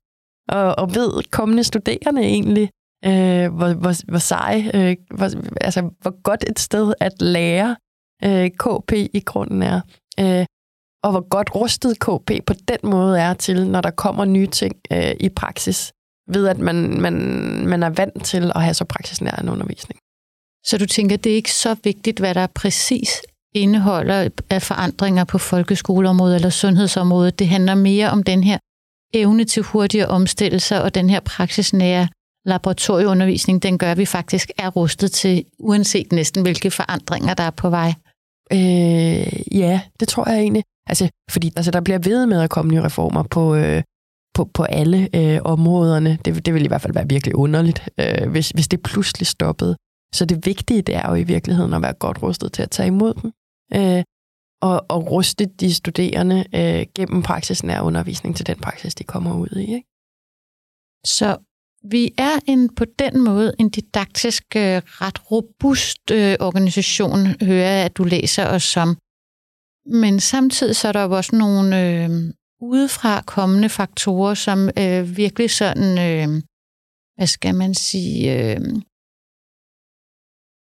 Og, 0.48 0.78
og 0.78 0.94
ved 0.94 1.30
kommende 1.30 1.64
studerende 1.64 2.22
egentlig, 2.22 2.70
øh, 3.04 3.54
hvor, 3.54 3.72
hvor, 3.74 4.10
hvor 4.10 4.18
sej, 4.18 4.70
øh, 4.74 4.96
hvor, 5.14 5.30
altså, 5.60 5.90
hvor 6.00 6.22
godt 6.22 6.44
et 6.48 6.58
sted 6.58 6.94
at 7.00 7.22
lære 7.22 7.76
øh, 8.24 8.50
KP 8.50 8.92
i 8.92 9.22
grunden 9.26 9.62
er. 9.62 9.80
Øh, 10.20 10.46
og 11.02 11.10
hvor 11.10 11.28
godt 11.28 11.54
rustet 11.54 11.98
KP 12.00 12.46
på 12.46 12.54
den 12.68 12.90
måde 12.90 13.20
er 13.20 13.34
til, 13.34 13.66
når 13.66 13.80
der 13.80 13.90
kommer 13.90 14.24
nye 14.24 14.46
ting 14.46 14.74
øh, 14.92 15.14
i 15.20 15.28
praksis, 15.28 15.92
ved 16.28 16.48
at 16.48 16.58
man, 16.58 17.00
man, 17.00 17.14
man 17.66 17.82
er 17.82 17.90
vant 17.90 18.24
til 18.24 18.52
at 18.54 18.62
have 18.62 18.74
så 18.74 18.84
praksisnær 18.84 19.40
en 19.42 19.48
undervisning. 19.48 20.00
Så 20.64 20.78
du 20.78 20.86
tænker, 20.86 21.16
det 21.16 21.32
er 21.32 21.36
ikke 21.36 21.52
så 21.52 21.76
vigtigt, 21.84 22.18
hvad 22.18 22.34
der 22.34 22.46
præcis 22.46 23.22
indeholder 23.54 24.28
af 24.50 24.62
forandringer 24.62 25.24
på 25.24 25.38
folkeskoleområdet 25.38 26.34
eller 26.34 26.50
sundhedsområdet. 26.50 27.38
Det 27.38 27.48
handler 27.48 27.74
mere 27.74 28.10
om 28.10 28.22
den 28.22 28.44
her 28.44 28.58
evne 29.14 29.44
til 29.44 29.62
hurtige 29.62 30.08
omstillelser 30.08 30.78
og 30.78 30.94
den 30.94 31.10
her 31.10 31.20
praksisnære 31.20 32.08
laboratorieundervisning, 32.46 33.62
den 33.62 33.78
gør, 33.78 33.90
at 33.92 33.98
vi 33.98 34.06
faktisk 34.06 34.50
er 34.58 34.68
rustet 34.68 35.12
til, 35.12 35.44
uanset 35.58 36.12
næsten 36.12 36.42
hvilke 36.42 36.70
forandringer, 36.70 37.34
der 37.34 37.42
er 37.42 37.50
på 37.50 37.70
vej. 37.70 37.92
Øh, 38.52 39.56
ja, 39.58 39.80
det 40.00 40.08
tror 40.08 40.30
jeg 40.30 40.40
egentlig. 40.40 40.64
Altså, 40.86 41.08
fordi 41.30 41.52
altså, 41.56 41.70
der 41.70 41.80
bliver 41.80 41.98
ved 41.98 42.26
med 42.26 42.42
at 42.42 42.50
komme 42.50 42.72
nye 42.72 42.82
reformer 42.82 43.22
på, 43.22 43.54
øh, 43.54 43.82
på, 44.34 44.44
på 44.54 44.62
alle 44.62 45.08
øh, 45.14 45.40
områderne. 45.44 46.18
Det, 46.24 46.46
det 46.46 46.54
vil 46.54 46.64
i 46.64 46.68
hvert 46.68 46.82
fald 46.82 46.94
være 46.94 47.08
virkelig 47.08 47.34
underligt, 47.34 47.88
øh, 48.00 48.30
hvis, 48.30 48.50
hvis 48.50 48.68
det 48.68 48.82
pludselig 48.82 49.26
stoppede. 49.26 49.76
Så 50.14 50.24
det 50.24 50.46
vigtige, 50.46 50.82
det 50.82 50.94
er 50.94 51.08
jo 51.08 51.14
i 51.14 51.22
virkeligheden 51.22 51.74
at 51.74 51.82
være 51.82 51.92
godt 51.92 52.22
rustet 52.22 52.52
til 52.52 52.62
at 52.62 52.70
tage 52.70 52.86
imod 52.86 53.14
dem. 53.14 53.32
Øh, 53.74 54.04
og, 54.60 54.86
og 54.88 55.10
ruste 55.10 55.46
de 55.46 55.74
studerende 55.74 56.44
øh, 56.54 56.86
gennem 56.94 57.22
praksisnær 57.22 57.80
undervisning 57.80 58.36
til 58.36 58.46
den 58.46 58.56
praksis, 58.56 58.94
de 58.94 59.04
kommer 59.04 59.34
ud 59.34 59.56
i. 59.56 59.60
Ikke? 59.60 59.86
Så 61.04 61.36
vi 61.84 62.14
er 62.18 62.40
en 62.46 62.74
på 62.74 62.84
den 62.98 63.24
måde 63.24 63.54
en 63.58 63.68
didaktisk 63.68 64.44
øh, 64.56 64.82
ret 64.84 65.30
robust 65.30 66.10
øh, 66.10 66.36
organisation, 66.40 67.18
hører 67.42 67.70
jeg, 67.76 67.84
at 67.84 67.96
du 67.96 68.04
læser 68.04 68.46
os 68.46 68.62
som. 68.62 68.96
Men 69.86 70.20
samtidig 70.20 70.76
så 70.76 70.88
er 70.88 70.92
der 70.92 71.02
jo 71.02 71.16
også 71.16 71.36
nogle 71.36 71.68
øh, 71.84 72.10
udefra 72.60 73.22
kommende 73.22 73.68
faktorer, 73.68 74.34
som 74.34 74.70
øh, 74.78 75.16
virkelig 75.16 75.50
sådan, 75.50 75.92
øh, 76.08 76.42
hvad 77.16 77.26
skal 77.26 77.54
man 77.54 77.74
sige, 77.74 78.20
øh, 78.38 78.60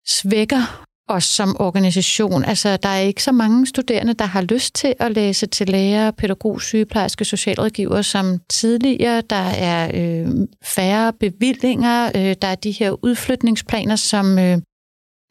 svækker 0.07 0.87
os 1.09 1.25
som 1.25 1.57
organisation. 1.61 2.45
Altså, 2.45 2.77
der 2.77 2.89
er 2.89 3.01
ikke 3.01 3.23
så 3.23 3.33
mange 3.33 3.67
studerende, 3.67 4.15
der 4.15 4.25
har 4.25 4.43
lyst 4.43 4.75
til 4.75 4.95
at 4.99 5.13
læse 5.13 5.47
til 5.47 5.69
lærer, 5.69 6.11
pædagog, 6.11 6.63
sygeplejerske, 6.63 7.25
socialrådgiver 7.25 8.03
som 8.03 8.39
tidligere. 8.51 9.23
Der 9.31 9.37
er 9.47 9.91
øh, 9.95 10.29
færre 10.65 11.13
bevillinger. 11.13 12.07
Øh, 12.17 12.35
der 12.43 12.49
er 12.49 12.55
de 12.55 12.71
her 12.71 13.05
udflytningsplaner, 13.05 13.97
som 13.97 14.39
øh, 14.39 14.59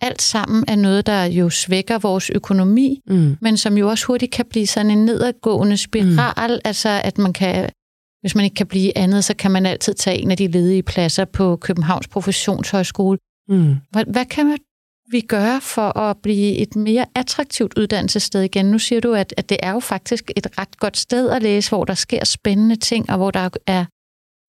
alt 0.01 0.21
sammen 0.21 0.63
er 0.67 0.75
noget, 0.75 1.05
der 1.05 1.23
jo 1.23 1.49
svækker 1.49 1.99
vores 1.99 2.29
økonomi, 2.29 2.99
mm. 3.07 3.37
men 3.41 3.57
som 3.57 3.77
jo 3.77 3.89
også 3.89 4.05
hurtigt 4.05 4.31
kan 4.31 4.45
blive 4.49 4.67
sådan 4.67 4.91
en 4.91 5.05
nedadgående 5.05 5.77
spiral. 5.77 6.51
Mm. 6.55 6.61
Altså, 6.65 7.01
at 7.03 7.17
man 7.17 7.33
kan 7.33 7.69
hvis 8.21 8.35
man 8.35 8.45
ikke 8.45 8.55
kan 8.55 8.67
blive 8.67 8.97
andet, 8.97 9.23
så 9.25 9.35
kan 9.35 9.51
man 9.51 9.65
altid 9.65 9.93
tage 9.93 10.17
en 10.17 10.31
af 10.31 10.37
de 10.37 10.47
ledige 10.47 10.83
pladser 10.83 11.25
på 11.25 11.55
Københavns 11.55 12.07
Professionshøjskole. 12.07 13.17
Mm. 13.49 13.75
Hvad, 13.91 14.05
hvad 14.05 14.25
kan 14.25 14.57
vi 15.11 15.21
gøre 15.21 15.61
for 15.61 15.97
at 15.97 16.17
blive 16.23 16.57
et 16.57 16.75
mere 16.75 17.05
attraktivt 17.15 17.77
uddannelsessted 17.77 18.41
igen? 18.41 18.65
Nu 18.65 18.79
siger 18.79 19.01
du, 19.01 19.13
at, 19.13 19.33
at 19.37 19.49
det 19.49 19.57
er 19.63 19.71
jo 19.71 19.79
faktisk 19.79 20.31
et 20.37 20.47
ret 20.57 20.77
godt 20.77 20.97
sted 20.97 21.29
at 21.29 21.43
læse, 21.43 21.69
hvor 21.69 21.85
der 21.85 21.93
sker 21.93 22.25
spændende 22.25 22.75
ting, 22.75 23.09
og 23.09 23.17
hvor 23.17 23.31
der 23.31 23.49
er 23.67 23.85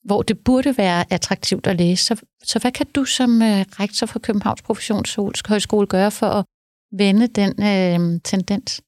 hvor 0.05 0.23
det 0.23 0.39
burde 0.45 0.79
være 0.79 1.05
attraktivt 1.13 1.67
at 1.67 1.77
læse. 1.77 2.05
Så, 2.05 2.17
så 2.45 2.59
hvad 2.59 2.73
kan 2.73 2.87
du 2.95 3.05
som 3.05 3.31
uh, 3.31 3.61
rektor 3.81 4.07
for 4.07 4.19
Københavns 4.19 4.63
Professionshøjskole 4.63 5.87
gøre 5.87 6.11
for 6.11 6.27
at 6.27 6.45
vende 6.93 7.27
den 7.27 7.53
uh, 7.59 8.21
tendens? 8.25 8.81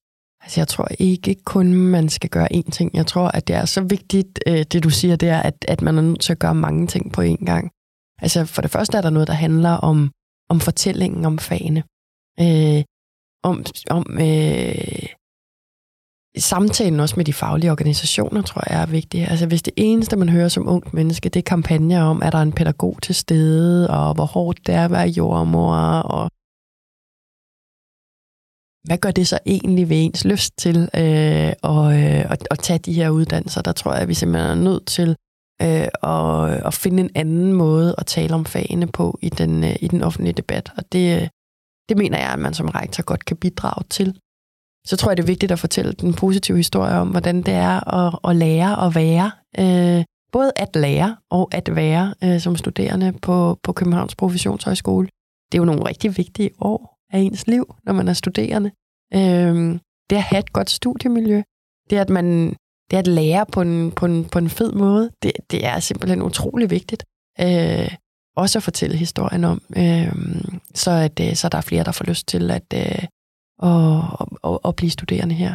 Altså, 0.43 0.61
jeg 0.61 0.69
tror 0.69 0.89
ikke 0.99 1.35
kun, 1.45 1.73
man 1.73 2.09
skal 2.09 2.31
gøre 2.31 2.53
én 2.53 2.71
ting. 2.71 2.91
Jeg 2.95 3.07
tror, 3.07 3.29
at 3.29 3.49
det 3.49 3.57
er 3.57 3.65
så 3.65 3.81
vigtigt, 3.81 4.39
uh, 4.49 4.55
det 4.73 4.85
du 4.85 4.91
siger, 4.91 5.17
det 5.17 5.29
er, 5.29 5.43
at, 5.43 5.65
at 5.69 5.83
man 5.83 5.99
er 5.99 6.03
nødt 6.03 6.21
til 6.21 6.33
at 6.33 6.39
gøre 6.39 6.55
mange 6.55 6.87
ting 6.87 7.13
på 7.13 7.23
én 7.23 7.45
gang. 7.45 7.71
Altså, 8.23 8.45
for 8.45 8.63
det 8.63 8.71
første 8.71 8.99
er 8.99 9.03
der 9.03 9.11
noget, 9.11 9.29
der 9.29 9.35
handler 9.35 9.71
om 9.71 10.11
om 10.49 10.61
fortællingen 10.61 11.25
om 11.25 11.39
fagene. 11.39 11.83
Øh, 12.41 12.85
om 13.43 13.65
om 13.91 14.05
øh, 14.21 15.09
samtalen 16.39 17.01
også 17.01 17.15
med 17.17 17.25
de 17.25 17.33
faglige 17.33 17.71
organisationer, 17.71 18.43
tror 18.43 18.63
jeg 18.73 18.83
er 18.83 18.87
vigtigt. 18.87 19.29
Altså 19.29 19.47
hvis 19.47 19.63
det 19.63 19.75
eneste, 19.77 20.17
man 20.17 20.29
hører 20.29 20.49
som 20.49 20.69
ungt 20.69 20.95
menneske, 20.95 21.29
det 21.29 21.41
er 21.41 21.51
kampagner 21.55 22.03
om, 22.03 22.23
at 22.23 22.33
der 22.33 22.39
er 22.39 22.43
en 22.43 22.53
pædagog 22.53 22.99
til 23.03 23.15
stede, 23.15 23.91
og 23.91 24.15
hvor 24.15 24.25
hårdt 24.25 24.67
det 24.67 24.75
er 24.75 24.85
at 24.85 24.91
være 24.91 25.09
jordmor, 25.09 25.77
og 26.01 26.31
hvad 28.87 28.99
gør 28.99 29.11
det 29.11 29.29
så 29.29 29.39
egentlig 29.47 29.89
ved 29.89 30.05
ens 30.05 30.25
lyst 30.25 30.53
til 30.59 30.77
øh, 30.77 31.53
at, 31.73 31.87
øh, 31.99 32.31
at, 32.33 32.49
at 32.51 32.59
tage 32.59 32.79
de 32.79 32.93
her 32.93 33.11
uddannelser? 33.11 33.63
Der 33.63 33.73
tror 33.73 33.93
jeg, 33.93 34.03
at 34.03 34.09
vi 34.09 34.15
simpelthen 34.15 34.51
er 34.51 34.55
nødt 34.55 34.87
til 34.87 35.17
øh, 35.63 35.89
og, 36.03 36.41
og 36.41 36.75
finde 36.75 37.03
en 37.03 37.11
anden 37.15 37.53
måde 37.53 37.95
at 37.99 38.07
tale 38.07 38.35
om 38.35 38.45
fagene 38.45 38.87
på 38.87 39.19
i 39.23 39.29
den, 39.29 39.65
øh, 39.65 39.77
i 39.81 39.89
den 39.89 40.03
offentlige 40.03 40.33
debat. 40.33 40.73
Og 40.77 40.93
det, 40.93 41.23
øh, 41.23 41.29
det 41.89 41.97
mener 41.97 42.19
jeg, 42.19 42.33
at 42.33 42.39
man 42.39 42.55
som 42.55 42.69
rektor 42.69 43.03
godt 43.05 43.25
kan 43.25 43.37
bidrage 43.37 43.85
til. 43.91 44.19
Så 44.87 44.97
tror 44.97 45.11
jeg, 45.11 45.17
det 45.17 45.23
er 45.23 45.27
vigtigt 45.27 45.53
at 45.53 45.59
fortælle 45.59 45.93
den 45.93 46.15
positive 46.15 46.57
historie 46.57 46.95
om, 46.95 47.09
hvordan 47.09 47.43
det 47.43 47.55
er 47.55 47.95
at, 47.95 48.19
at 48.29 48.37
lære 48.37 48.77
og 48.77 48.95
være. 48.95 49.31
Øh, 49.59 50.05
både 50.33 50.53
at 50.57 50.77
lære 50.77 51.17
og 51.31 51.49
at 51.53 51.77
være 51.77 52.15
øh, 52.25 52.41
som 52.41 52.57
studerende 52.57 53.13
på, 53.23 53.59
på 53.63 53.73
Københavns 53.73 54.15
Professionshøjskole. 54.15 55.09
Det 55.53 55.59
er 55.59 55.63
jo 55.63 55.65
nogle 55.65 55.89
rigtig 55.89 56.17
vigtige 56.17 56.51
år 56.61 56.99
af 57.13 57.19
ens 57.19 57.47
liv, 57.47 57.75
når 57.85 57.93
man 57.93 58.09
er 58.09 58.13
studerende. 58.13 58.71
Øh, 59.15 59.79
det 60.11 60.17
at 60.17 60.23
have 60.23 60.39
et 60.39 60.53
godt 60.53 60.71
studiemiljø. 60.71 61.43
Det 61.91 61.97
at 61.97 62.11
man 62.11 62.57
det 62.91 62.97
at 62.97 63.07
lære 63.07 63.47
på 63.47 63.61
en, 63.61 63.93
på 63.93 64.07
en, 64.07 64.25
på 64.25 64.39
en 64.39 64.51
fed 64.51 64.73
måde, 64.73 65.11
det, 65.23 65.33
det 65.51 65.67
er 65.67 65.81
simpelthen 65.81 66.23
utrolig 66.23 66.71
vigtigt. 66.71 67.05
Øh, 67.41 67.95
også 68.37 68.59
at 68.59 68.63
fortælle 68.63 68.97
historien 68.97 69.45
om, 69.45 69.63
øh, 69.77 70.15
så, 70.75 70.91
at, 70.91 71.21
øh, 71.21 71.35
så 71.35 71.49
der 71.49 71.59
er 71.59 71.63
flere, 71.63 71.85
der 71.85 71.93
får 71.93 72.05
lyst 72.05 72.29
til 72.29 72.51
at, 72.51 72.67
øh, 72.75 73.05
at, 73.63 74.03
at, 74.45 74.59
at 74.65 74.77
blive 74.77 74.91
studerende 74.91 75.35
her. 75.35 75.55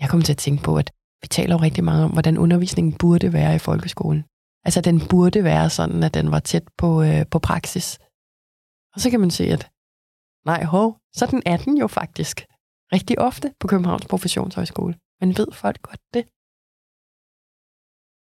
Jeg 0.00 0.08
kommer 0.08 0.24
til 0.24 0.32
at 0.32 0.38
tænke 0.38 0.62
på, 0.62 0.76
at 0.76 0.90
vi 1.22 1.28
taler 1.28 1.54
jo 1.54 1.60
rigtig 1.60 1.84
meget 1.84 2.04
om, 2.04 2.10
hvordan 2.10 2.38
undervisningen 2.38 2.92
burde 2.98 3.32
være 3.32 3.54
i 3.54 3.58
folkeskolen. 3.58 4.24
Altså, 4.64 4.80
den 4.80 5.08
burde 5.08 5.44
være 5.44 5.70
sådan, 5.70 6.02
at 6.02 6.14
den 6.14 6.30
var 6.30 6.40
tæt 6.40 6.64
på, 6.78 7.02
øh, 7.02 7.26
på 7.30 7.38
praksis. 7.38 7.98
Og 8.94 9.00
så 9.00 9.10
kan 9.10 9.20
man 9.20 9.30
se, 9.30 9.44
at 9.44 9.70
nej, 10.46 10.64
hov, 10.64 10.98
sådan 11.14 11.42
er 11.46 11.56
den 11.56 11.76
jo 11.76 11.86
faktisk 11.86 12.46
rigtig 12.92 13.18
ofte 13.18 13.54
på 13.60 13.66
Københavns 13.66 14.06
Professionshøjskole. 14.06 14.94
Men 15.20 15.28
ved 15.38 15.46
folk 15.52 15.82
godt 15.82 16.00
det? 16.14 16.24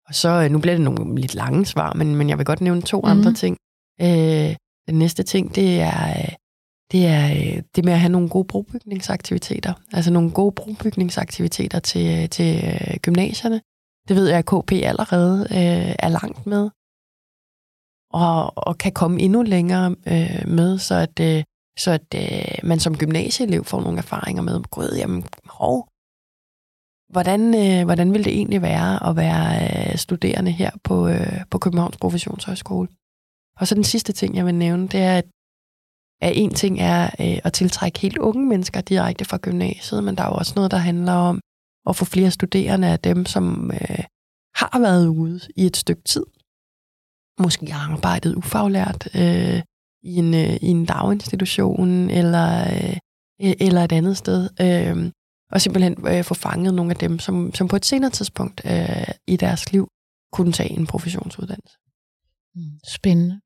Og 0.10 0.16
så, 0.16 0.30
øh, 0.30 0.52
nu 0.52 0.60
bliver 0.60 0.76
det 0.76 0.84
nogle 0.84 1.22
lidt 1.22 1.36
lange 1.36 1.66
svar, 1.66 1.94
men, 1.94 2.16
men 2.16 2.30
jeg 2.30 2.38
vil 2.38 2.46
godt 2.46 2.62
nævne 2.62 2.82
to 2.82 3.02
mm. 3.02 3.10
andre 3.10 3.34
ting. 3.34 3.58
Øh, 4.02 4.56
den 4.88 5.00
næste 5.00 5.24
ting, 5.24 5.56
det 5.56 5.82
er, 5.82 6.10
øh, 6.10 6.34
det 6.92 7.06
er 7.06 7.26
øh, 7.30 7.64
det 7.76 7.86
med 7.86 7.94
at 7.94 8.00
have 8.00 8.12
nogle 8.12 8.30
gode 8.30 8.48
brobygningsaktiviteter. 8.48 9.74
Altså 9.94 10.12
nogle 10.12 10.32
gode 10.32 10.52
brobygningsaktiviteter 10.52 11.80
til, 11.80 12.30
til 12.30 12.62
gymnasierne. 13.02 13.62
Det 14.08 14.16
ved 14.16 14.28
jeg, 14.28 14.38
at 14.38 14.46
KP 14.46 14.72
allerede 14.72 15.42
øh, 15.52 15.96
er 16.00 16.10
langt 16.10 16.48
med. 16.48 16.70
Og, 18.14 18.68
og 18.68 18.78
kan 18.78 18.92
komme 18.92 19.22
endnu 19.22 19.42
længere 19.42 19.96
øh, 20.08 20.48
med, 20.48 20.78
så 20.78 20.96
at, 20.96 21.20
øh, 21.20 21.44
så 21.78 21.92
at 21.92 22.08
øh, 22.16 22.70
man 22.70 22.80
som 22.80 22.98
gymnasieelev 22.98 23.64
får 23.66 23.82
nogle 23.82 23.98
erfaringer 23.98 24.42
med, 24.42 24.64
gud, 24.64 24.96
jamen, 24.98 25.24
hov, 25.46 25.89
Hvordan, 27.10 27.42
øh, 27.64 27.86
hvordan 27.86 28.14
vil 28.14 28.26
det 28.26 28.34
egentlig 28.34 28.62
være 28.62 29.10
at 29.10 29.16
være 29.16 29.48
øh, 29.92 29.98
studerende 29.98 30.52
her 30.52 30.72
på, 30.84 31.08
øh, 31.08 31.42
på 31.52 31.58
Københavns 31.58 31.98
Professionshøjskole? 31.98 32.88
Og 33.60 33.68
så 33.68 33.76
den 33.76 33.84
sidste 33.84 34.14
ting, 34.14 34.36
jeg 34.36 34.46
vil 34.46 34.56
nævne, 34.56 34.88
det 34.88 35.00
er, 35.00 35.18
at, 35.18 35.26
at 36.22 36.34
en 36.36 36.54
ting 36.54 36.80
er 36.80 37.04
øh, 37.04 37.40
at 37.44 37.54
tiltrække 37.54 38.00
helt 38.00 38.18
unge 38.18 38.46
mennesker 38.46 38.82
direkte 38.82 39.26
fra 39.26 39.38
gymnasiet, 39.38 40.04
men 40.04 40.16
der 40.16 40.24
er 40.24 40.28
jo 40.28 40.34
også 40.34 40.54
noget, 40.56 40.72
der 40.72 40.78
handler 40.78 41.14
om 41.14 41.40
at 41.90 41.96
få 41.96 42.06
flere 42.06 42.32
studerende 42.32 42.88
af 42.88 43.00
dem, 43.00 43.26
som 43.26 43.72
øh, 43.74 44.04
har 44.56 44.80
været 44.80 45.08
ude 45.08 45.40
i 45.56 45.66
et 45.66 45.78
stykke 45.78 46.04
tid. 46.04 46.26
Måske 47.40 47.72
har 47.72 47.94
arbejdet 47.94 48.36
ufaglært 48.36 49.08
øh, 49.16 49.62
i, 50.04 50.16
en, 50.16 50.34
øh, 50.34 50.56
i 50.62 50.68
en 50.68 50.86
daginstitution 50.86 52.10
eller, 52.10 52.50
øh, 52.62 52.98
e-, 53.44 53.58
eller 53.66 53.82
et 53.84 53.92
andet 53.92 54.18
sted. 54.18 54.50
Øh, 54.62 55.12
og 55.52 55.62
simpelthen 55.62 56.08
øh, 56.08 56.24
få 56.24 56.34
fanget 56.34 56.74
nogle 56.74 56.92
af 56.92 56.98
dem, 56.98 57.20
som, 57.20 57.54
som 57.54 57.68
på 57.68 57.76
et 57.76 57.86
senere 57.86 58.10
tidspunkt 58.10 58.62
øh, 58.66 59.08
i 59.28 59.36
deres 59.36 59.72
liv 59.72 59.88
kunne 60.32 60.52
tage 60.52 60.72
en 60.72 60.88
professionsuddannelse. 60.88 61.78
Mm, 62.56 62.80
spændende. 62.88 63.40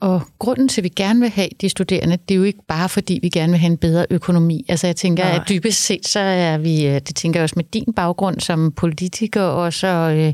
Og 0.00 0.22
grunden 0.38 0.68
til, 0.68 0.80
at 0.80 0.84
vi 0.84 0.88
gerne 0.88 1.20
vil 1.20 1.28
have 1.28 1.48
de 1.60 1.68
studerende, 1.68 2.16
det 2.16 2.34
er 2.34 2.38
jo 2.38 2.42
ikke 2.42 2.66
bare, 2.68 2.88
fordi 2.88 3.18
vi 3.22 3.28
gerne 3.28 3.52
vil 3.52 3.60
have 3.60 3.70
en 3.70 3.78
bedre 3.78 4.06
økonomi. 4.10 4.64
Altså 4.68 4.86
jeg 4.86 4.96
tænker, 4.96 5.24
Nej. 5.24 5.34
at 5.36 5.48
dybest 5.48 5.84
set, 5.84 6.08
så 6.08 6.20
er 6.20 6.58
vi, 6.58 6.86
øh, 6.86 6.94
det 6.94 7.16
tænker 7.16 7.40
jeg 7.40 7.42
også 7.42 7.56
med 7.56 7.64
din 7.64 7.92
baggrund 7.96 8.40
som 8.40 8.72
politiker, 8.72 9.42
og 9.42 9.72
så 9.72 9.86
øh, 9.86 10.32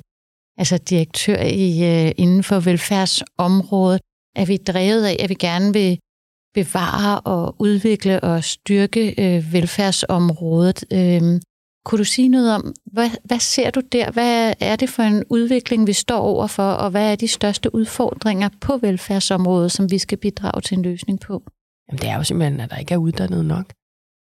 altså 0.58 0.78
direktør 0.78 1.42
i, 1.42 2.06
øh, 2.06 2.12
inden 2.16 2.42
for 2.42 2.60
velfærdsområdet, 2.60 4.00
er 4.36 4.46
vi 4.46 4.56
drevet 4.56 5.04
af, 5.04 5.16
at 5.20 5.28
vi 5.28 5.34
gerne 5.34 5.72
vil 5.72 5.98
bevare 6.54 7.20
og 7.20 7.54
udvikle 7.58 8.20
og 8.20 8.44
styrke 8.44 9.14
øh, 9.18 9.52
velfærdsområdet. 9.52 10.84
Øh, 10.92 11.40
kunne 11.84 11.98
du 11.98 12.04
sige 12.04 12.28
noget 12.28 12.54
om, 12.54 12.74
hvad, 12.92 13.10
hvad 13.24 13.38
ser 13.38 13.70
du 13.70 13.80
der? 13.92 14.10
Hvad 14.10 14.54
er 14.60 14.76
det 14.76 14.88
for 14.88 15.02
en 15.02 15.24
udvikling, 15.30 15.86
vi 15.86 15.92
står 15.92 16.18
overfor, 16.18 16.70
og 16.70 16.90
hvad 16.90 17.12
er 17.12 17.16
de 17.16 17.28
største 17.28 17.74
udfordringer 17.74 18.48
på 18.60 18.76
velfærdsområdet, 18.76 19.72
som 19.72 19.90
vi 19.90 19.98
skal 19.98 20.18
bidrage 20.18 20.60
til 20.60 20.76
en 20.76 20.82
løsning 20.82 21.20
på? 21.20 21.42
Jamen, 21.88 22.00
det 22.00 22.08
er 22.08 22.16
jo 22.16 22.24
simpelthen, 22.24 22.60
at 22.60 22.70
der 22.70 22.76
ikke 22.76 22.94
er 22.94 22.98
uddannet 22.98 23.44
nok. 23.44 23.72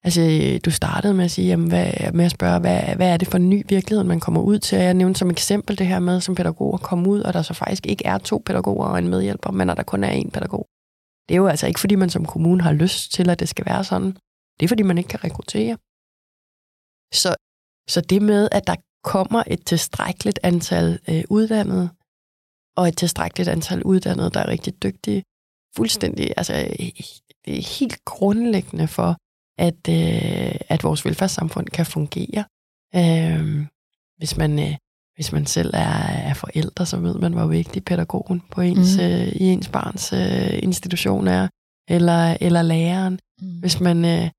Altså, 0.05 0.59
du 0.64 0.71
startede 0.71 1.14
med 1.14 1.25
at 1.25 1.31
sige, 1.31 1.49
jamen, 1.49 1.69
hvad, 1.69 2.12
med 2.12 2.25
at 2.25 2.31
spørge, 2.31 2.61
hvad, 2.61 2.81
hvad 2.97 3.12
er 3.12 3.17
det 3.17 3.29
for 3.29 3.37
en 3.37 3.50
ny 3.50 3.64
virkelighed, 3.69 4.05
man 4.05 4.21
kommer 4.21 4.41
ud 4.41 4.59
til? 4.59 4.79
Jeg 4.79 4.95
nævnte 4.95 5.19
som 5.19 5.31
eksempel 5.31 5.79
det 5.79 5.87
her 5.87 5.99
med, 5.99 6.21
som 6.21 6.35
pædagoger 6.35 6.79
komme 6.79 7.09
ud, 7.09 7.21
og 7.21 7.33
der 7.33 7.43
så 7.43 7.55
faktisk 7.55 7.87
ikke 7.87 8.07
er 8.07 8.19
to 8.19 8.43
pædagoger 8.47 8.87
og 8.87 8.99
en 8.99 9.09
medhjælper, 9.09 9.50
men 9.50 9.71
at 9.71 9.76
der 9.76 9.83
kun 9.83 10.05
er 10.05 10.12
én 10.12 10.31
pædagog. 10.31 10.67
Det 11.29 11.35
er 11.35 11.38
jo 11.38 11.47
altså 11.47 11.67
ikke, 11.67 11.81
fordi 11.81 11.95
man 11.95 12.11
som 12.11 12.26
kommune 12.26 12.62
har 12.62 12.73
lyst 12.73 13.12
til, 13.12 13.31
at 13.31 13.41
det 13.41 13.49
skal 13.49 13.67
være 13.67 13.85
sådan. 13.85 14.17
Det 14.61 14.67
er, 14.67 14.69
fordi 14.69 14.83
man 14.83 14.99
ikke 14.99 15.09
kan 15.09 15.25
rekruttere. 15.25 15.79
Så, 17.12 17.35
så 17.88 18.00
det 18.00 18.23
med, 18.23 18.49
at 18.52 18.67
der 18.67 18.76
kommer 19.05 19.43
et 19.47 19.67
tilstrækkeligt 19.67 20.41
antal 20.43 20.99
øh, 21.09 21.25
uddannede, 21.31 21.91
og 22.76 22.88
et 22.88 22.97
tilstrækkeligt 22.97 23.49
antal 23.49 23.83
uddannede, 23.83 24.31
der 24.31 24.41
er 24.41 24.49
rigtig 24.49 24.83
dygtige, 24.83 25.23
fuldstændig, 25.76 26.33
altså 26.37 26.52
det 27.45 27.59
er 27.59 27.79
helt 27.79 28.05
grundlæggende 28.05 28.88
for, 28.88 29.17
at, 29.59 29.88
øh, 29.88 30.61
at 30.69 30.85
vores 30.85 31.05
velfærdssamfund 31.05 31.67
kan 31.67 31.87
fungere. 31.87 32.45
Øh, 32.95 33.67
hvis, 34.19 34.37
man, 34.37 34.59
øh, 34.59 34.76
hvis 35.14 35.33
man 35.33 35.47
selv 35.47 35.71
er, 35.75 36.02
er 36.31 36.35
forældre, 36.35 36.87
så 36.87 36.97
ved 36.97 37.14
man, 37.14 37.33
hvor 37.33 37.47
vigtig 37.47 37.85
pædagogen 37.85 38.42
på 38.50 38.61
ens, 38.61 38.97
mm. 38.97 39.02
øh, 39.02 39.28
i 39.28 39.45
ens 39.45 39.69
barns 39.69 40.12
øh, 40.12 40.59
institution 40.62 41.28
er, 41.28 41.49
eller, 41.88 42.37
eller 42.40 42.62
læreren. 42.62 43.19
Mm. 43.40 43.61
Hvis 43.61 43.81
man... 43.81 44.04
Øh, 44.04 44.31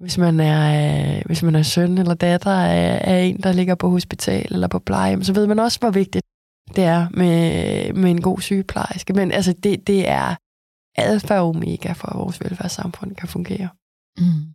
hvis 0.00 0.18
man 0.18 0.40
er 0.40 1.16
øh, 1.16 1.22
hvis 1.26 1.42
man 1.42 1.54
er 1.54 1.62
søn 1.62 1.98
eller 1.98 2.14
datter 2.14 2.50
af, 2.50 3.00
af 3.04 3.24
en, 3.24 3.42
der 3.42 3.52
ligger 3.52 3.74
på 3.74 3.90
hospital 3.90 4.54
eller 4.54 4.68
på 4.68 4.78
plejehjem, 4.78 5.22
så 5.22 5.32
ved 5.32 5.46
man 5.46 5.58
også, 5.58 5.78
hvor 5.78 5.90
vigtigt 5.90 6.24
det 6.76 6.84
er 6.84 7.08
med, 7.08 7.92
med 7.92 8.10
en 8.10 8.22
god 8.22 8.40
sygeplejerske. 8.40 9.12
Men 9.12 9.32
altså, 9.32 9.52
det, 9.52 9.86
det 9.86 10.08
er 10.08 10.36
alfa 10.96 11.38
og 11.38 11.48
omega 11.48 11.92
for, 11.92 12.08
at 12.08 12.18
vores 12.18 12.40
velfærdssamfund 12.40 13.14
kan 13.14 13.28
fungere. 13.28 13.68
Mm. 14.18 14.54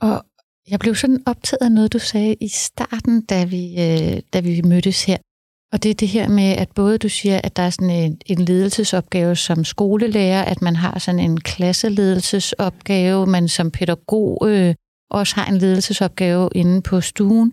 Og 0.00 0.24
jeg 0.70 0.78
blev 0.78 0.94
sådan 0.94 1.22
optaget 1.26 1.62
af 1.62 1.72
noget, 1.72 1.92
du 1.92 1.98
sagde 1.98 2.34
i 2.34 2.48
starten, 2.48 3.20
da 3.20 3.44
vi, 3.44 3.64
øh, 3.78 4.22
da 4.32 4.40
vi 4.40 4.62
mødtes 4.62 5.04
her. 5.04 5.16
Og 5.72 5.82
det 5.82 5.90
er 5.90 5.94
det 5.94 6.08
her 6.08 6.28
med, 6.28 6.52
at 6.52 6.68
både 6.74 6.98
du 6.98 7.08
siger, 7.08 7.40
at 7.44 7.56
der 7.56 7.62
er 7.62 7.70
sådan 7.70 7.90
en, 7.90 8.20
en 8.26 8.38
ledelsesopgave 8.38 9.36
som 9.36 9.64
skolelærer, 9.64 10.42
at 10.44 10.62
man 10.62 10.76
har 10.76 10.98
sådan 10.98 11.20
en 11.20 11.40
klasseledelsesopgave, 11.40 13.26
man 13.26 13.48
som 13.48 13.70
pædagog 13.70 14.48
øh, 14.48 14.74
også 15.10 15.34
har 15.36 15.46
en 15.46 15.58
ledelsesopgave 15.58 16.48
inde 16.54 16.82
på 16.82 17.00
stuen. 17.00 17.52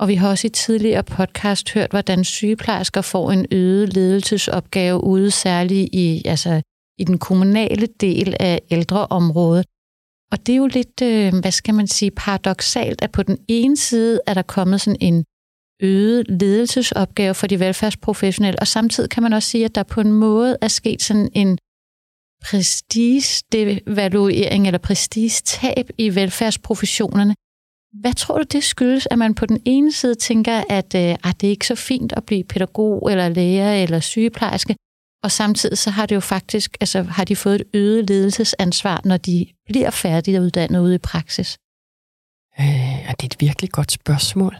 Og 0.00 0.08
vi 0.08 0.14
har 0.14 0.28
også 0.28 0.46
i 0.46 0.50
tidligere 0.50 1.02
podcast 1.02 1.74
hørt, 1.74 1.90
hvordan 1.90 2.24
sygeplejersker 2.24 3.00
får 3.00 3.32
en 3.32 3.46
øget 3.50 3.94
ledelsesopgave 3.94 5.04
ude, 5.04 5.30
særligt 5.30 5.88
i, 5.92 6.22
altså, 6.24 6.62
i 6.98 7.04
den 7.04 7.18
kommunale 7.18 7.86
del 8.00 8.36
af 8.40 8.60
ældreområdet. 8.70 9.66
Og 10.32 10.46
det 10.46 10.52
er 10.52 10.56
jo 10.56 10.66
lidt, 10.66 11.02
øh, 11.02 11.32
hvad 11.40 11.52
skal 11.52 11.74
man 11.74 11.86
sige, 11.86 12.10
paradoxalt, 12.10 13.02
at 13.02 13.12
på 13.12 13.22
den 13.22 13.38
ene 13.48 13.76
side 13.76 14.20
er 14.26 14.34
der 14.34 14.42
kommet 14.42 14.80
sådan 14.80 14.96
en 15.00 15.24
øget 15.82 16.26
ledelsesopgave 16.28 17.34
for 17.34 17.46
de 17.46 17.60
velfærdsprofessionelle, 17.60 18.60
og 18.60 18.66
samtidig 18.66 19.10
kan 19.10 19.22
man 19.22 19.32
også 19.32 19.48
sige, 19.48 19.64
at 19.64 19.74
der 19.74 19.82
på 19.82 20.00
en 20.00 20.12
måde 20.12 20.56
er 20.60 20.68
sket 20.68 21.02
sådan 21.02 21.30
en 21.34 21.58
prestigedevaluering 22.44 24.66
eller 24.66 24.78
prestigetab 24.78 25.90
i 25.98 26.14
velfærdsprofessionerne. 26.14 27.34
Hvad 28.00 28.14
tror 28.14 28.38
du, 28.38 28.44
det 28.52 28.64
skyldes, 28.64 29.08
at 29.10 29.18
man 29.18 29.34
på 29.34 29.46
den 29.46 29.62
ene 29.64 29.92
side 29.92 30.14
tænker, 30.14 30.64
at, 30.68 30.94
øh, 30.94 31.16
ah, 31.22 31.32
det 31.40 31.46
er 31.46 31.50
ikke 31.50 31.66
så 31.66 31.74
fint 31.74 32.12
at 32.12 32.24
blive 32.24 32.44
pædagog 32.44 33.10
eller 33.10 33.28
lærer 33.28 33.82
eller 33.82 34.00
sygeplejerske, 34.00 34.76
og 35.22 35.30
samtidig 35.30 35.78
så 35.78 35.90
har 35.90 36.06
det 36.06 36.14
jo 36.14 36.20
faktisk, 36.20 36.76
altså 36.80 37.02
har 37.02 37.24
de 37.24 37.36
fået 37.36 37.60
et 37.60 37.66
øget 37.74 38.08
ledelsesansvar, 38.08 39.00
når 39.04 39.16
de 39.16 39.46
bliver 39.66 39.90
færdige 39.90 40.40
uddannet 40.40 40.80
ude 40.80 40.94
i 40.94 40.98
praksis? 40.98 41.58
Øh, 42.60 43.10
det 43.10 43.22
er 43.22 43.26
et 43.32 43.36
virkelig 43.40 43.70
godt 43.70 43.92
spørgsmål. 43.92 44.56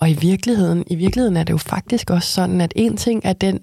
Og 0.00 0.10
i 0.10 0.16
virkeligheden, 0.30 0.84
i 0.86 0.94
virkeligheden 0.94 1.36
er 1.36 1.44
det 1.44 1.52
jo 1.52 1.58
faktisk 1.58 2.10
også 2.10 2.28
sådan, 2.32 2.60
at 2.60 2.72
en 2.76 2.96
ting 2.96 3.20
er 3.24 3.32
den 3.32 3.56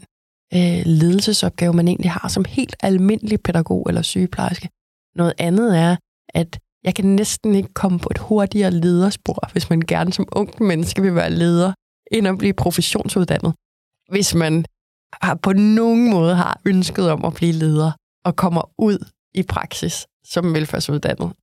øh, 0.54 0.82
ledelsesopgave, 0.86 1.74
man 1.74 1.88
egentlig 1.88 2.12
har 2.12 2.28
som 2.28 2.46
helt 2.46 2.76
almindelig 2.84 3.42
pædagog 3.42 3.86
eller 3.90 4.02
sygeplejerske. 4.02 4.70
Noget 5.16 5.34
andet 5.38 5.78
er, 5.78 5.96
at 6.30 6.60
jeg 6.84 6.96
kan 6.96 7.06
næsten 7.06 7.56
ikke 7.56 7.74
komme 7.74 8.00
på 8.00 8.10
et 8.12 8.18
hurtigere 8.18 8.72
lederspor, 8.72 9.50
hvis 9.52 9.70
man 9.70 9.82
gerne 9.82 10.14
som 10.14 10.28
ung 10.32 10.64
menneske 10.64 11.02
vil 11.02 11.16
være 11.16 11.30
leder, 11.30 11.74
end 12.12 12.28
at 12.28 12.38
blive 12.38 12.54
professionsuddannet. 12.54 13.54
Hvis 14.10 14.36
man 14.36 14.66
har 15.14 15.36
på 15.36 15.54
nogen 15.54 16.10
måde 16.10 16.36
har 16.36 16.62
ønsket 16.66 17.12
om 17.12 17.26
at 17.26 17.34
blive 17.34 17.52
leder 17.52 17.92
og 18.26 18.36
kommer 18.36 18.74
ud 18.78 19.00
i 19.34 19.44
praksis 19.44 20.08
som 20.24 20.54
velfærdsuddannet, 20.54 21.34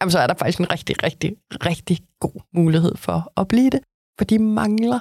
jamen 0.00 0.12
så 0.12 0.18
er 0.18 0.26
der 0.26 0.34
faktisk 0.34 0.60
en 0.60 0.72
rigtig, 0.72 1.02
rigtig, 1.02 1.36
rigtig 1.50 1.98
god 2.20 2.40
mulighed 2.54 2.96
for 2.96 3.40
at 3.40 3.48
blive 3.48 3.70
det, 3.70 3.80
for 4.18 4.24
de 4.24 4.38
mangler. 4.38 5.00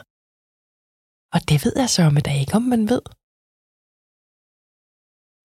Og 1.33 1.39
det 1.49 1.65
ved 1.65 1.73
jeg 1.75 1.89
så 1.89 2.09
med 2.09 2.21
der 2.21 2.39
ikke, 2.41 2.55
om 2.55 2.61
man 2.61 2.89
ved. 2.89 3.01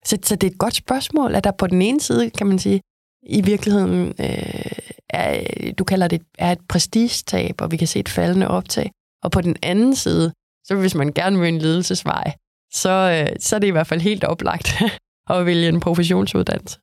Så, 0.08 0.14
så 0.28 0.36
det 0.36 0.46
er 0.46 0.50
et 0.50 0.64
godt 0.64 0.74
spørgsmål, 0.74 1.34
at 1.34 1.44
der 1.44 1.50
på 1.50 1.66
den 1.66 1.82
ene 1.82 2.00
side, 2.00 2.30
kan 2.30 2.46
man 2.46 2.58
sige, 2.58 2.80
i 3.22 3.40
virkeligheden 3.40 4.08
øh, 4.08 4.78
er, 5.08 5.72
du 5.78 5.84
kalder 5.84 6.08
det 6.08 6.22
er 6.38 6.52
et 6.52 6.68
prestigetab, 6.68 7.60
og 7.60 7.70
vi 7.70 7.76
kan 7.76 7.88
se 7.88 7.98
et 8.00 8.08
faldende 8.08 8.48
optag. 8.48 8.90
Og 9.24 9.30
på 9.30 9.40
den 9.40 9.56
anden 9.62 9.96
side, 9.96 10.32
så 10.64 10.76
hvis 10.76 10.94
man 10.94 11.12
gerne 11.12 11.38
vil 11.38 11.48
en 11.48 11.58
ledelsesvej, 11.58 12.32
så, 12.72 12.90
øh, 12.90 13.36
så 13.40 13.56
er 13.56 13.60
det 13.60 13.66
i 13.66 13.70
hvert 13.70 13.86
fald 13.86 14.00
helt 14.00 14.24
oplagt 14.24 14.82
at 15.30 15.46
vælge 15.46 15.68
en 15.68 15.80
professionsuddannelse. 15.80 16.78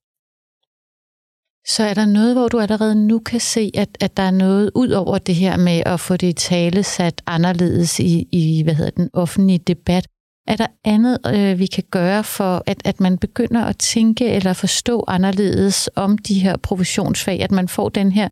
Så 1.67 1.83
er 1.83 1.93
der 1.93 2.05
noget, 2.05 2.35
hvor 2.35 2.47
du 2.47 2.59
allerede 2.59 3.07
nu 3.07 3.19
kan 3.19 3.39
se, 3.39 3.71
at, 3.73 3.97
at 3.99 4.17
der 4.17 4.23
er 4.23 4.31
noget 4.31 4.71
ud 4.75 4.89
over 4.89 5.17
det 5.17 5.35
her 5.35 5.57
med 5.57 5.83
at 5.85 5.99
få 5.99 6.17
det 6.17 6.37
tale 6.37 6.83
sat 6.83 7.21
anderledes 7.25 7.99
i, 7.99 8.27
i 8.31 8.63
hvad 8.63 8.73
hedder 8.73 8.91
den 8.91 9.09
offentlige 9.13 9.59
debat. 9.59 10.07
Er 10.47 10.55
der 10.55 10.67
andet, 10.83 11.17
øh, 11.27 11.59
vi 11.59 11.65
kan 11.65 11.83
gøre 11.91 12.23
for, 12.23 12.63
at, 12.65 12.81
at 12.85 12.99
man 12.99 13.17
begynder 13.17 13.63
at 13.65 13.77
tænke 13.77 14.29
eller 14.29 14.53
forstå 14.53 15.03
anderledes 15.07 15.89
om 15.95 16.17
de 16.17 16.39
her 16.39 16.57
professionsfag, 16.57 17.41
at 17.41 17.51
man 17.51 17.67
får 17.67 17.89
den 17.89 18.11
her 18.11 18.29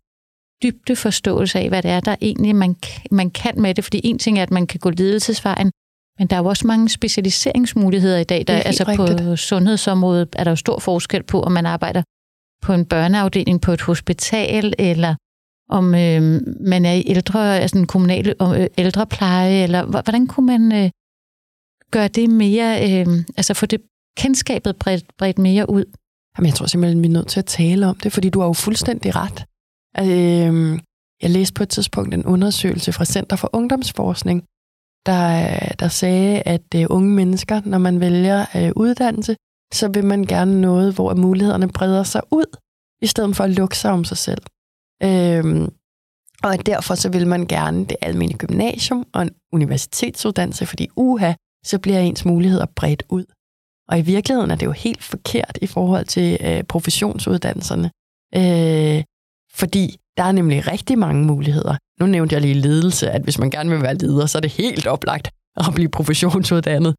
dybde 0.62 0.96
forståelse 0.96 1.58
af, 1.58 1.68
hvad 1.68 1.82
det 1.82 1.90
er, 1.90 2.00
der 2.00 2.16
egentlig 2.20 2.56
man, 2.56 2.76
man 3.10 3.30
kan 3.30 3.60
med 3.60 3.74
det. 3.74 3.84
Fordi 3.84 4.00
en 4.04 4.18
ting 4.18 4.38
er, 4.38 4.42
at 4.42 4.50
man 4.50 4.66
kan 4.66 4.80
gå 4.80 4.90
ledelsesvejen, 4.90 5.70
men 6.18 6.26
der 6.28 6.36
er 6.36 6.40
jo 6.40 6.46
også 6.46 6.66
mange 6.66 6.88
specialiseringsmuligheder 6.88 8.18
i 8.18 8.24
dag. 8.24 8.44
Der, 8.46 8.54
altså 8.54 8.84
rigtigt. 8.88 9.22
på 9.22 9.36
sundhedsområdet 9.36 10.28
er 10.32 10.44
der 10.44 10.50
jo 10.50 10.56
stor 10.56 10.78
forskel 10.78 11.22
på, 11.22 11.42
om 11.42 11.52
man 11.52 11.66
arbejder 11.66 12.02
på 12.62 12.72
en 12.72 12.84
børneafdeling 12.84 13.60
på 13.60 13.72
et 13.72 13.80
hospital, 13.80 14.74
eller 14.78 15.14
om 15.68 15.94
øh, 15.94 16.42
man 16.60 16.84
er 16.84 16.92
i 16.92 17.02
ældre, 17.06 17.60
altså 17.60 17.78
en 17.78 17.86
kommunale 17.86 18.34
øh, 18.42 18.66
ældrepleje, 18.78 19.62
eller 19.62 19.84
hvordan 19.84 20.26
kunne 20.26 20.46
man 20.46 20.72
øh, 20.72 20.90
gøre 21.90 22.08
det 22.08 22.30
mere, 22.30 22.90
øh, 22.90 23.06
altså 23.36 23.54
få 23.54 23.66
det 23.66 23.80
kendskabet 24.16 24.76
bredt, 24.76 25.04
bredt 25.18 25.38
mere 25.38 25.70
ud? 25.70 25.84
Jamen, 26.38 26.46
jeg 26.46 26.54
tror 26.54 26.66
simpelthen, 26.66 27.02
vi 27.02 27.08
er 27.08 27.12
nødt 27.12 27.28
til 27.28 27.40
at 27.40 27.46
tale 27.46 27.86
om 27.86 27.96
det, 28.02 28.12
fordi 28.12 28.28
du 28.28 28.40
har 28.40 28.46
jo 28.46 28.52
fuldstændig 28.52 29.16
ret. 29.16 29.44
Øh, 29.98 30.78
jeg 31.22 31.30
læste 31.30 31.54
på 31.54 31.62
et 31.62 31.68
tidspunkt 31.68 32.14
en 32.14 32.26
undersøgelse 32.26 32.92
fra 32.92 33.04
Center 33.04 33.36
for 33.36 33.50
Ungdomsforskning, 33.52 34.44
der, 35.06 35.58
der 35.80 35.88
sagde, 35.88 36.42
at 36.42 36.74
øh, 36.76 36.86
unge 36.90 37.10
mennesker, 37.10 37.60
når 37.64 37.78
man 37.78 38.00
vælger 38.00 38.46
øh, 38.56 38.72
uddannelse, 38.76 39.36
så 39.72 39.88
vil 39.88 40.04
man 40.04 40.24
gerne 40.24 40.60
noget, 40.60 40.94
hvor 40.94 41.14
mulighederne 41.14 41.68
breder 41.68 42.02
sig 42.02 42.22
ud, 42.30 42.46
i 43.02 43.06
stedet 43.06 43.36
for 43.36 43.44
at 43.44 43.50
lukke 43.50 43.78
sig 43.78 43.90
om 43.90 44.04
sig 44.04 44.16
selv. 44.16 44.42
Øhm, 45.02 45.72
og 46.42 46.66
derfor 46.66 46.94
så 46.94 47.08
vil 47.08 47.26
man 47.26 47.46
gerne 47.46 47.84
det 47.84 47.96
almindelige 48.00 48.46
gymnasium 48.46 49.06
og 49.12 49.22
en 49.22 49.30
universitetsuddannelse, 49.52 50.66
fordi 50.66 50.88
uha, 50.96 51.32
så 51.64 51.78
bliver 51.78 52.00
ens 52.00 52.24
muligheder 52.24 52.66
bredt 52.76 53.02
ud. 53.08 53.24
Og 53.88 53.98
i 53.98 54.02
virkeligheden 54.02 54.50
er 54.50 54.56
det 54.56 54.66
jo 54.66 54.72
helt 54.72 55.02
forkert 55.02 55.58
i 55.62 55.66
forhold 55.66 56.04
til 56.04 56.38
øh, 56.40 56.64
professionsuddannelserne, 56.64 57.90
øh, 58.34 59.04
fordi 59.56 59.96
der 60.16 60.24
er 60.24 60.32
nemlig 60.32 60.66
rigtig 60.66 60.98
mange 60.98 61.24
muligheder. 61.24 61.76
Nu 62.00 62.06
nævnte 62.06 62.34
jeg 62.34 62.42
lige 62.42 62.54
ledelse, 62.54 63.10
at 63.10 63.22
hvis 63.22 63.38
man 63.38 63.50
gerne 63.50 63.70
vil 63.70 63.82
være 63.82 63.94
leder, 63.94 64.26
så 64.26 64.38
er 64.38 64.40
det 64.40 64.50
helt 64.50 64.86
oplagt 64.86 65.30
at 65.56 65.64
blive 65.74 65.88
professionsuddannet. 65.88 66.94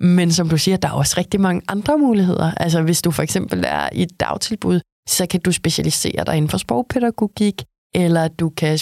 Men 0.00 0.32
som 0.32 0.48
du 0.48 0.58
siger, 0.58 0.76
der 0.76 0.88
er 0.88 0.92
også 0.92 1.14
rigtig 1.18 1.40
mange 1.40 1.62
andre 1.68 1.98
muligheder. 1.98 2.52
Altså 2.56 2.82
hvis 2.82 3.02
du 3.02 3.10
for 3.10 3.22
eksempel 3.22 3.64
er 3.66 3.88
i 3.92 4.02
et 4.02 4.20
dagtilbud, 4.20 4.80
så 5.08 5.26
kan 5.26 5.40
du 5.40 5.52
specialisere 5.52 6.24
dig 6.24 6.36
inden 6.36 6.50
for 6.50 6.58
sprogpædagogik, 6.58 7.64
eller 7.94 8.28
du 8.28 8.48
kan 8.50 8.78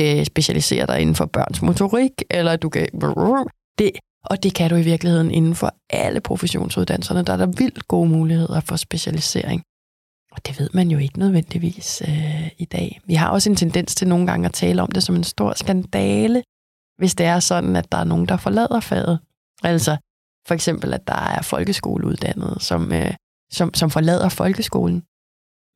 øh, 0.00 0.24
specialisere 0.24 0.86
dig 0.86 1.00
inden 1.00 1.14
for 1.14 1.26
børns 1.26 1.62
motorik, 1.62 2.12
eller 2.30 2.56
du 2.56 2.68
kan... 2.68 2.88
Det, 3.78 3.90
og 4.24 4.42
det 4.42 4.54
kan 4.54 4.70
du 4.70 4.76
i 4.76 4.82
virkeligheden 4.82 5.30
inden 5.30 5.54
for 5.54 5.74
alle 5.90 6.20
professionsuddannelserne. 6.20 7.22
Der 7.22 7.32
er 7.32 7.36
der 7.36 7.46
vildt 7.46 7.88
gode 7.88 8.08
muligheder 8.08 8.60
for 8.60 8.76
specialisering. 8.76 9.62
Og 10.34 10.46
det 10.46 10.60
ved 10.60 10.70
man 10.74 10.88
jo 10.88 10.98
ikke 10.98 11.18
nødvendigvis 11.18 12.02
øh, 12.08 12.50
i 12.58 12.64
dag. 12.64 13.00
Vi 13.04 13.14
har 13.14 13.30
også 13.30 13.50
en 13.50 13.56
tendens 13.56 13.94
til 13.94 14.08
nogle 14.08 14.26
gange 14.26 14.46
at 14.46 14.52
tale 14.52 14.82
om 14.82 14.92
det 14.92 15.02
som 15.02 15.14
en 15.14 15.24
stor 15.24 15.52
skandale, 15.52 16.42
hvis 16.98 17.14
det 17.14 17.26
er 17.26 17.40
sådan, 17.40 17.76
at 17.76 17.92
der 17.92 17.98
er 17.98 18.04
nogen, 18.04 18.26
der 18.26 18.36
forlader 18.36 18.80
faget. 18.80 19.18
Altså 19.62 19.96
for 20.46 20.54
eksempel, 20.54 20.94
at 20.94 21.06
der 21.06 21.20
er 21.36 21.42
folkeskoleuddannede, 21.42 22.56
som, 22.60 22.92
øh, 22.92 23.14
som, 23.52 23.74
som 23.74 23.90
forlader 23.90 24.28
folkeskolen. 24.28 25.04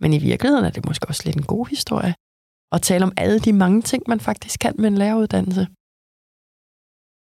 Men 0.00 0.12
i 0.12 0.18
virkeligheden 0.18 0.64
er 0.64 0.70
det 0.70 0.86
måske 0.86 1.08
også 1.08 1.22
lidt 1.24 1.36
en 1.36 1.42
god 1.54 1.66
historie. 1.66 2.14
At 2.72 2.82
tale 2.82 3.04
om 3.04 3.12
alle 3.16 3.38
de 3.40 3.52
mange 3.52 3.82
ting, 3.82 4.02
man 4.08 4.20
faktisk 4.20 4.60
kan 4.60 4.74
med 4.78 4.88
en 4.88 4.98
læreruddannelse. 4.98 5.66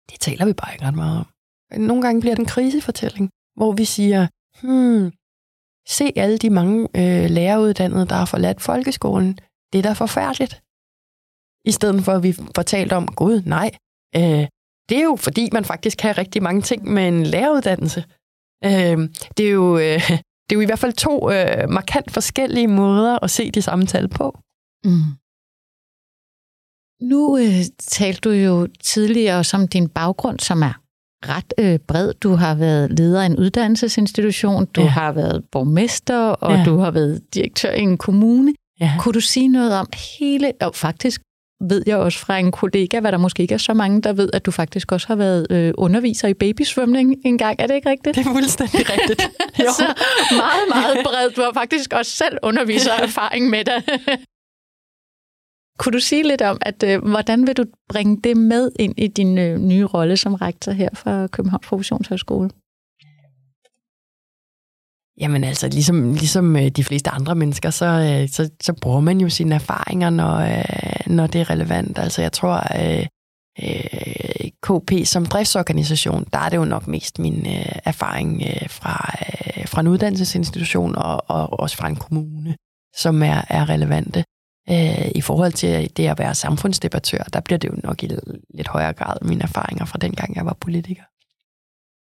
Det 0.09 0.19
taler 0.19 0.45
vi 0.45 0.53
bare 0.53 0.73
ikke 0.73 0.85
ret 0.85 0.95
meget 0.95 1.19
om. 1.19 1.27
Nogle 1.89 2.01
gange 2.03 2.21
bliver 2.21 2.35
det 2.35 2.39
en 2.39 2.53
krisefortælling, 2.55 3.29
hvor 3.55 3.71
vi 3.71 3.85
siger, 3.85 4.27
hmm, 4.61 5.11
se 5.87 6.11
alle 6.15 6.37
de 6.37 6.49
mange 6.49 6.87
øh, 6.95 7.29
læreruddannede, 7.29 8.05
der 8.05 8.15
har 8.15 8.25
forladt 8.25 8.61
folkeskolen. 8.61 9.37
Det 9.73 9.79
er 9.79 9.83
da 9.83 9.93
forfærdeligt. 9.93 10.61
I 11.65 11.71
stedet 11.71 12.03
for, 12.03 12.11
at 12.11 12.23
vi 12.23 12.33
fortalte 12.55 12.93
om, 12.93 13.07
gud, 13.07 13.41
nej, 13.45 13.71
øh, 14.15 14.47
det 14.89 14.97
er 14.97 15.03
jo 15.03 15.15
fordi, 15.15 15.49
man 15.53 15.65
faktisk 15.65 15.97
kan 15.97 16.17
rigtig 16.17 16.43
mange 16.43 16.61
ting 16.61 16.93
med 16.93 17.07
en 17.07 17.23
læreruddannelse. 17.23 18.05
Øh, 18.65 18.97
det, 19.37 19.45
er 19.47 19.51
jo, 19.51 19.77
øh, 19.77 20.09
det 20.45 20.51
er 20.51 20.55
jo 20.55 20.61
i 20.61 20.65
hvert 20.65 20.79
fald 20.79 20.93
to 20.93 21.31
øh, 21.31 21.69
markant 21.69 22.11
forskellige 22.11 22.67
måder 22.67 23.23
at 23.23 23.31
se 23.31 23.51
de 23.51 23.61
samme 23.61 23.85
tal 23.85 24.07
på. 24.07 24.39
Mm. 24.85 25.05
Nu 27.01 27.37
øh, 27.37 27.63
talte 27.79 28.21
du 28.21 28.29
jo 28.29 28.67
tidligere 28.83 29.37
også 29.37 29.57
om 29.57 29.67
din 29.67 29.89
baggrund, 29.89 30.39
som 30.39 30.61
er 30.61 30.82
ret 31.29 31.53
øh, 31.59 31.79
bred. 31.87 32.13
Du 32.13 32.35
har 32.35 32.55
været 32.55 32.99
leder 32.99 33.21
af 33.21 33.25
en 33.25 33.37
uddannelsesinstitution, 33.37 34.65
du 34.65 34.81
ja. 34.81 34.87
har 34.87 35.11
været 35.11 35.43
borgmester, 35.51 36.19
og 36.19 36.57
ja. 36.57 36.63
du 36.63 36.77
har 36.77 36.91
været 36.91 37.21
direktør 37.33 37.71
i 37.71 37.81
en 37.81 37.97
kommune. 37.97 38.53
Ja. 38.79 38.91
Kunne 38.99 39.13
du 39.13 39.19
sige 39.19 39.47
noget 39.47 39.73
om 39.79 39.87
hele, 40.19 40.51
og 40.61 40.75
faktisk 40.75 41.21
ved 41.69 41.83
jeg 41.85 41.97
også 41.97 42.19
fra 42.19 42.37
en 42.37 42.51
kollega, 42.51 42.99
hvad 42.99 43.11
der 43.11 43.17
måske 43.17 43.41
ikke 43.41 43.53
er 43.53 43.57
så 43.57 43.73
mange, 43.73 44.01
der 44.01 44.13
ved, 44.13 44.29
at 44.33 44.45
du 44.45 44.51
faktisk 44.51 44.91
også 44.91 45.07
har 45.07 45.15
været 45.15 45.47
øh, 45.49 45.73
underviser 45.77 46.27
i 46.27 46.33
babysvømning 46.33 47.15
en 47.25 47.37
gang. 47.37 47.55
Er 47.59 47.67
det 47.67 47.75
ikke 47.75 47.89
rigtigt? 47.89 48.15
Det 48.15 48.27
er 48.27 48.31
fuldstændig 48.33 48.89
rigtigt. 48.93 49.29
Jo. 49.59 49.65
så 49.77 49.93
meget, 50.31 50.65
meget 50.69 50.97
bredt. 51.03 51.35
Du 51.35 51.41
har 51.41 51.51
faktisk 51.53 51.93
også 51.93 52.11
selv 52.11 52.37
underviser 52.43 52.91
erfaring 52.93 53.49
med 53.49 53.65
det. 53.65 53.83
Kunne 55.79 55.93
du 55.93 55.99
sige 55.99 56.23
lidt 56.23 56.41
om, 56.41 56.57
at 56.61 56.83
øh, 56.83 57.01
hvordan 57.05 57.47
vil 57.47 57.57
du 57.57 57.65
bringe 57.89 58.21
det 58.23 58.37
med 58.37 58.71
ind 58.79 58.93
i 58.97 59.07
din 59.07 59.37
øh, 59.37 59.59
nye 59.59 59.85
rolle 59.85 60.17
som 60.17 60.33
rektor 60.33 60.71
her 60.71 60.89
for 60.93 61.27
Københavns 61.27 61.67
Professionshøjskole? 61.67 62.49
Jamen 65.19 65.43
altså, 65.43 65.67
ligesom, 65.67 66.13
ligesom 66.13 66.55
øh, 66.55 66.67
de 66.67 66.83
fleste 66.83 67.09
andre 67.09 67.35
mennesker, 67.35 67.69
så, 67.69 67.85
øh, 67.85 68.29
så, 68.29 68.49
så 68.61 68.73
bruger 68.81 68.99
man 68.99 69.21
jo 69.21 69.29
sine 69.29 69.55
erfaringer, 69.55 70.09
når, 70.09 70.35
øh, 70.35 71.15
når 71.15 71.27
det 71.27 71.41
er 71.41 71.49
relevant. 71.49 71.99
Altså 71.99 72.21
jeg 72.21 72.31
tror, 72.31 72.55
øh, 72.79 73.05
øh, 73.63 74.49
KP 74.63 75.07
som 75.07 75.25
driftsorganisation, 75.25 76.25
der 76.33 76.39
er 76.39 76.49
det 76.49 76.57
jo 76.57 76.65
nok 76.65 76.87
mest 76.87 77.19
min 77.19 77.45
øh, 77.47 77.75
erfaring 77.85 78.41
øh, 78.41 78.69
fra, 78.69 79.15
øh, 79.57 79.67
fra 79.67 79.81
en 79.81 79.87
uddannelsesinstitution 79.87 80.95
og, 80.95 81.29
og 81.29 81.59
også 81.59 81.77
fra 81.77 81.87
en 81.87 81.95
kommune, 81.95 82.55
som 82.95 83.23
er, 83.23 83.41
er 83.49 83.69
relevante. 83.69 84.23
Øh, 84.69 85.11
I 85.15 85.21
forhold 85.21 85.51
til 85.51 85.97
det 85.97 86.07
at 86.07 86.19
være 86.19 86.35
samfundsdebattør, 86.35 87.23
der 87.23 87.39
bliver 87.39 87.57
det 87.57 87.69
jo 87.69 87.75
nok 87.83 88.03
i 88.03 88.07
lidt 88.53 88.67
højere 88.67 88.93
grad 88.93 89.17
mine 89.21 89.43
erfaringer 89.43 89.85
fra 89.85 89.97
dengang, 89.97 90.35
jeg 90.35 90.45
var 90.45 90.57
politiker. 90.59 91.03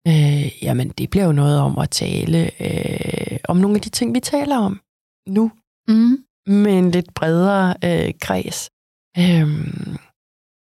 Øh, 0.07 0.63
jamen, 0.63 0.89
det 0.89 1.09
bliver 1.09 1.25
jo 1.25 1.31
noget 1.31 1.59
om 1.59 1.77
at 1.77 1.89
tale 1.89 2.51
øh, 2.61 3.37
om 3.43 3.57
nogle 3.57 3.75
af 3.75 3.81
de 3.81 3.89
ting, 3.89 4.15
vi 4.15 4.19
taler 4.19 4.57
om 4.57 4.81
nu, 5.27 5.51
mm. 5.87 6.17
med 6.47 6.77
en 6.77 6.91
lidt 6.91 7.13
bredere 7.13 7.75
øh, 7.83 8.13
kreds. 8.21 8.69
Øh, 9.17 9.47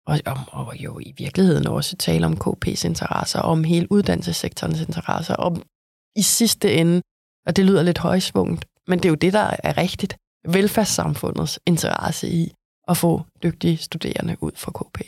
og, 0.08 0.20
og, 0.26 0.38
og 0.52 0.76
jo 0.76 1.00
i 1.00 1.14
virkeligheden 1.18 1.68
også 1.68 1.98
tale 1.98 2.26
om 2.26 2.34
KP's 2.34 2.86
interesser, 2.86 3.40
om 3.40 3.64
hele 3.64 3.92
uddannelsessektorens 3.92 4.82
interesser, 4.82 5.36
og 5.36 5.58
i 6.16 6.22
sidste 6.22 6.74
ende, 6.74 7.02
og 7.48 7.56
det 7.56 7.66
lyder 7.66 7.84
lidt 7.84 7.98
højsvungt, 7.98 8.66
men 8.88 9.00
det 9.00 9.06
er 9.06 9.10
jo 9.10 9.16
det, 9.16 9.34
der 9.34 9.56
er 9.64 9.78
rigtigt, 9.78 10.18
velfærdssamfundets 10.48 11.60
interesse 11.66 12.28
i 12.30 12.54
at 12.88 12.98
få 12.98 13.22
dygtige 13.44 13.78
studerende 13.78 14.38
ud 14.42 14.52
fra 14.56 14.72
KP 14.72 15.02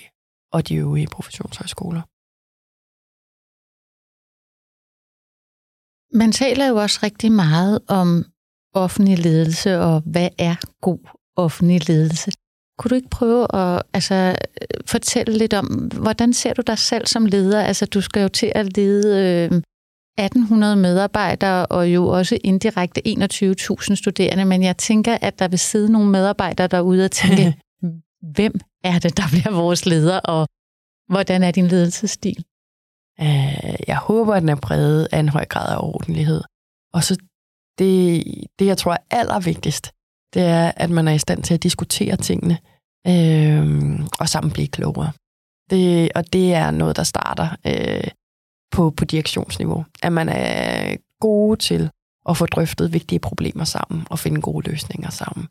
og 0.53 0.67
de 0.67 0.75
øvrige 0.75 1.07
professionshøjskoler. 1.07 2.01
Man 6.17 6.31
taler 6.31 6.67
jo 6.67 6.75
også 6.75 6.99
rigtig 7.03 7.31
meget 7.31 7.79
om 7.87 8.25
offentlig 8.73 9.19
ledelse, 9.19 9.79
og 9.79 10.01
hvad 10.05 10.29
er 10.37 10.55
god 10.81 10.99
offentlig 11.35 11.87
ledelse? 11.89 12.31
Kunne 12.77 12.89
du 12.89 12.95
ikke 12.95 13.09
prøve 13.09 13.55
at 13.55 13.83
altså, 13.93 14.15
øh, 14.61 14.67
fortælle 14.85 15.37
lidt 15.37 15.53
om, 15.53 15.67
hvordan 16.05 16.33
ser 16.33 16.53
du 16.53 16.61
dig 16.61 16.77
selv 16.77 17.07
som 17.07 17.25
leder? 17.25 17.63
Altså, 17.63 17.85
du 17.85 18.01
skal 18.01 18.21
jo 18.21 18.27
til 18.27 18.51
at 18.55 18.77
lede 18.77 19.07
øh, 19.23 19.61
1800 20.17 20.75
medarbejdere, 20.75 21.65
og 21.65 21.93
jo 21.93 22.07
også 22.07 22.37
indirekte 22.43 23.01
21.000 23.07 23.95
studerende, 23.95 24.45
men 24.45 24.63
jeg 24.63 24.77
tænker, 24.77 25.17
at 25.21 25.39
der 25.39 25.47
vil 25.47 25.59
sidde 25.59 25.91
nogle 25.91 26.09
medarbejdere 26.09 26.67
derude 26.67 27.05
og 27.05 27.11
tænke, 27.11 27.55
hvem 28.35 28.59
er 28.83 28.99
det, 28.99 29.17
der 29.17 29.23
bliver 29.31 29.51
vores 29.51 29.85
leder, 29.85 30.19
og 30.19 30.47
hvordan 31.09 31.43
er 31.43 31.51
din 31.51 31.67
ledelsesstil? 31.67 32.45
Øh, 33.21 33.75
jeg 33.87 33.97
håber, 33.97 34.33
at 34.33 34.41
den 34.41 34.49
er 34.49 34.55
præget 34.55 35.07
af 35.11 35.19
en 35.19 35.29
høj 35.29 35.45
grad 35.45 35.73
af 35.73 35.79
ordentlighed. 35.79 36.41
Og 36.93 37.03
så 37.03 37.17
det, 37.79 38.23
det, 38.59 38.65
jeg 38.65 38.77
tror 38.77 38.93
er 38.93 39.03
allervigtigst, 39.11 39.91
det 40.33 40.43
er, 40.43 40.71
at 40.75 40.89
man 40.89 41.07
er 41.07 41.13
i 41.13 41.19
stand 41.19 41.43
til 41.43 41.53
at 41.53 41.63
diskutere 41.63 42.15
tingene, 42.17 42.57
øh, 43.07 43.99
og 44.19 44.29
sammen 44.29 44.51
blive 44.51 44.67
klogere. 44.67 45.11
Det, 45.69 46.11
og 46.15 46.33
det 46.33 46.53
er 46.53 46.71
noget, 46.71 46.95
der 46.95 47.03
starter 47.03 47.47
øh, 47.65 48.11
på, 48.75 48.89
på 48.89 49.05
direktionsniveau. 49.05 49.85
At 50.03 50.13
man 50.13 50.29
er 50.29 50.97
gode 51.21 51.57
til 51.57 51.89
at 52.29 52.37
få 52.37 52.45
drøftet 52.45 52.93
vigtige 52.93 53.19
problemer 53.19 53.63
sammen, 53.63 54.07
og 54.09 54.19
finde 54.19 54.41
gode 54.41 54.69
løsninger 54.69 55.09
sammen. 55.09 55.47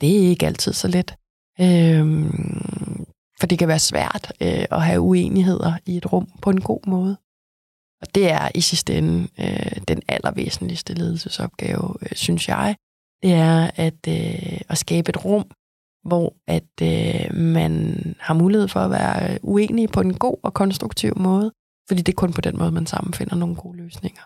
Det 0.00 0.16
er 0.16 0.28
ikke 0.28 0.46
altid 0.46 0.72
så 0.72 0.88
let. 0.88 1.14
Øhm, 1.60 3.06
for 3.40 3.46
det 3.46 3.58
kan 3.58 3.68
være 3.68 3.78
svært 3.78 4.32
øh, 4.40 4.64
at 4.70 4.82
have 4.82 5.00
uenigheder 5.00 5.72
i 5.86 5.96
et 5.96 6.12
rum 6.12 6.28
på 6.42 6.50
en 6.50 6.60
god 6.60 6.80
måde. 6.86 7.16
Og 8.02 8.14
det 8.14 8.30
er 8.30 8.48
i 8.54 8.60
sidste 8.60 8.98
ende 8.98 9.28
øh, 9.40 9.76
den 9.88 10.02
allervæsentligste 10.08 10.94
ledelsesopgave, 10.94 11.94
øh, 12.02 12.08
synes 12.12 12.48
jeg. 12.48 12.76
Det 13.22 13.32
er 13.32 13.70
at, 13.76 14.08
øh, 14.08 14.60
at 14.68 14.78
skabe 14.78 15.08
et 15.08 15.24
rum, 15.24 15.44
hvor 16.04 16.34
at 16.46 16.72
øh, 16.82 17.36
man 17.36 18.14
har 18.20 18.34
mulighed 18.34 18.68
for 18.68 18.80
at 18.80 18.90
være 18.90 19.38
uenig 19.42 19.88
på 19.88 20.00
en 20.00 20.14
god 20.14 20.36
og 20.42 20.54
konstruktiv 20.54 21.18
måde. 21.18 21.52
Fordi 21.88 22.02
det 22.02 22.12
er 22.12 22.16
kun 22.16 22.32
på 22.32 22.40
den 22.40 22.58
måde, 22.58 22.72
man 22.72 22.86
sammen 22.86 23.14
finder 23.14 23.36
nogle 23.36 23.56
gode 23.56 23.76
løsninger. 23.76 24.22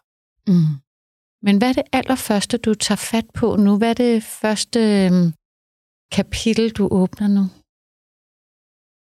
Mm. 0.46 0.74
Men 1.42 1.58
hvad 1.58 1.68
er 1.68 1.72
det 1.72 1.82
allerførste, 1.92 2.58
du 2.58 2.74
tager 2.74 2.96
fat 2.96 3.26
på 3.34 3.56
nu? 3.56 3.78
Hvad 3.78 3.90
er 3.90 3.94
det 3.94 4.22
første 4.22 4.80
øh, 4.80 5.32
kapitel, 6.12 6.70
du 6.70 6.88
åbner 6.90 7.28
nu? 7.28 7.44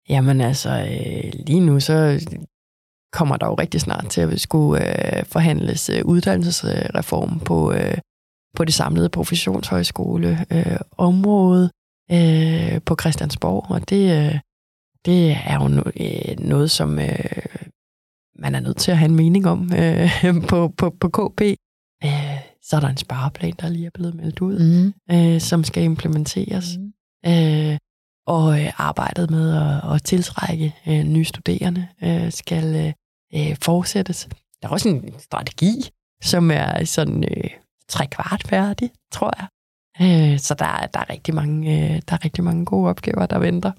Jamen 0.10 0.42
altså, 0.42 0.70
øh, 0.70 1.32
lige 1.48 1.60
nu 1.60 1.80
så 1.80 1.96
kommer 3.12 3.38
der 3.38 3.48
jo 3.48 3.54
rigtig 3.54 3.82
snart 3.82 4.10
til 4.10 4.22
at 4.22 4.42
skulle 4.42 5.18
øh, 5.18 5.26
forhandles 5.26 5.90
øh, 5.90 6.06
uddannelsesreform 6.06 7.40
på, 7.40 7.74
øh, 7.74 7.98
på 8.56 8.66
det 8.66 8.74
samlede 8.74 9.10
professionshøjskole 9.10 10.46
øh, 10.52 10.80
område 10.98 11.72
øh, 12.12 12.82
på 12.86 12.96
Christiansborg, 13.00 13.72
og 13.72 13.90
det, 13.90 14.04
øh, 14.18 14.40
det 15.06 15.32
er 15.32 15.62
jo 15.62 15.68
no, 15.68 15.82
øh, 16.00 16.40
noget, 16.40 16.72
som 16.72 17.00
øh, 17.00 17.56
man 18.42 18.56
er 18.56 18.60
nødt 18.60 18.78
til 18.78 18.92
at 18.92 18.98
have 18.98 19.10
en 19.10 19.16
mening 19.16 19.48
om 19.48 19.72
øh, 19.74 20.10
på, 20.50 20.74
på, 20.78 20.90
på 21.00 21.10
KB. 21.10 21.42
Øh, 22.04 22.40
så 22.62 22.76
er 22.76 22.80
der 22.80 22.88
en 22.88 22.98
spareplan, 22.98 23.54
der 23.60 23.70
lige 23.70 23.86
er 23.86 23.92
blevet 23.94 24.16
meldt 24.16 24.42
ud, 24.42 24.60
mm. 24.60 25.16
øh, 25.16 25.42
som 25.42 25.64
skal 25.64 25.84
implementeres. 25.84 26.78
Mm. 26.78 26.94
Øh, 27.32 27.78
og 28.28 28.62
øh, 28.62 28.72
arbejdet 28.78 29.32
med 29.32 29.56
at, 29.56 29.96
at 29.96 30.04
tiltrække 30.04 30.76
øh, 30.88 31.04
nye 31.04 31.26
studerende 31.26 31.88
øh, 32.04 32.32
skal 32.32 32.76
øh, 32.76 32.94
øh, 33.36 33.56
fortsættes. 33.62 34.28
Der 34.62 34.68
er 34.68 34.72
også 34.72 34.90
en 34.90 35.20
strategi, 35.20 35.90
som 36.24 36.52
er 36.52 36.84
sådan 36.84 37.24
øh, 37.24 37.50
tre 37.88 38.08
kvart 38.08 38.44
færdig, 38.48 38.92
tror 39.12 39.34
jeg. 39.40 39.48
Øh, 40.02 40.40
så 40.40 40.54
der, 40.54 40.88
der, 40.94 41.00
er 41.00 41.10
rigtig 41.10 41.36
mange, 41.36 41.74
øh, 41.74 42.02
der 42.08 42.14
er 42.14 42.26
rigtig 42.26 42.44
mange 42.44 42.66
gode 42.66 42.90
opgaver, 42.90 43.26
der 43.26 43.40
venter. 43.40 43.72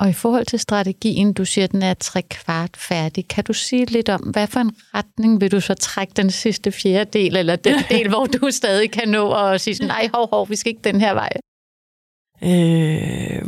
Og 0.00 0.08
i 0.08 0.12
forhold 0.12 0.46
til 0.46 0.58
strategien, 0.58 1.32
du 1.32 1.44
siger, 1.44 1.66
den 1.66 1.82
er 1.82 1.94
tre 1.94 2.22
kvart 2.22 2.76
færdig. 2.76 3.28
Kan 3.28 3.44
du 3.44 3.52
sige 3.52 3.84
lidt 3.84 4.08
om, 4.08 4.20
hvad 4.20 4.46
for 4.46 4.60
en 4.60 4.72
retning 4.94 5.40
vil 5.40 5.52
du 5.52 5.60
så 5.60 5.74
trække 5.74 6.12
den 6.16 6.30
sidste 6.30 6.72
fjerde 6.72 7.10
del, 7.18 7.36
eller 7.36 7.56
den 7.56 7.74
del, 7.94 8.08
hvor 8.08 8.26
du 8.26 8.50
stadig 8.50 8.90
kan 8.90 9.08
nå 9.08 9.32
at 9.32 9.60
sige, 9.60 9.86
nej, 9.86 10.08
hov, 10.14 10.28
hov, 10.30 10.48
vi 10.48 10.56
skal 10.56 10.70
ikke 10.70 10.84
den 10.84 11.00
her 11.00 11.14
vej? 11.14 11.32
Øh, 12.42 13.42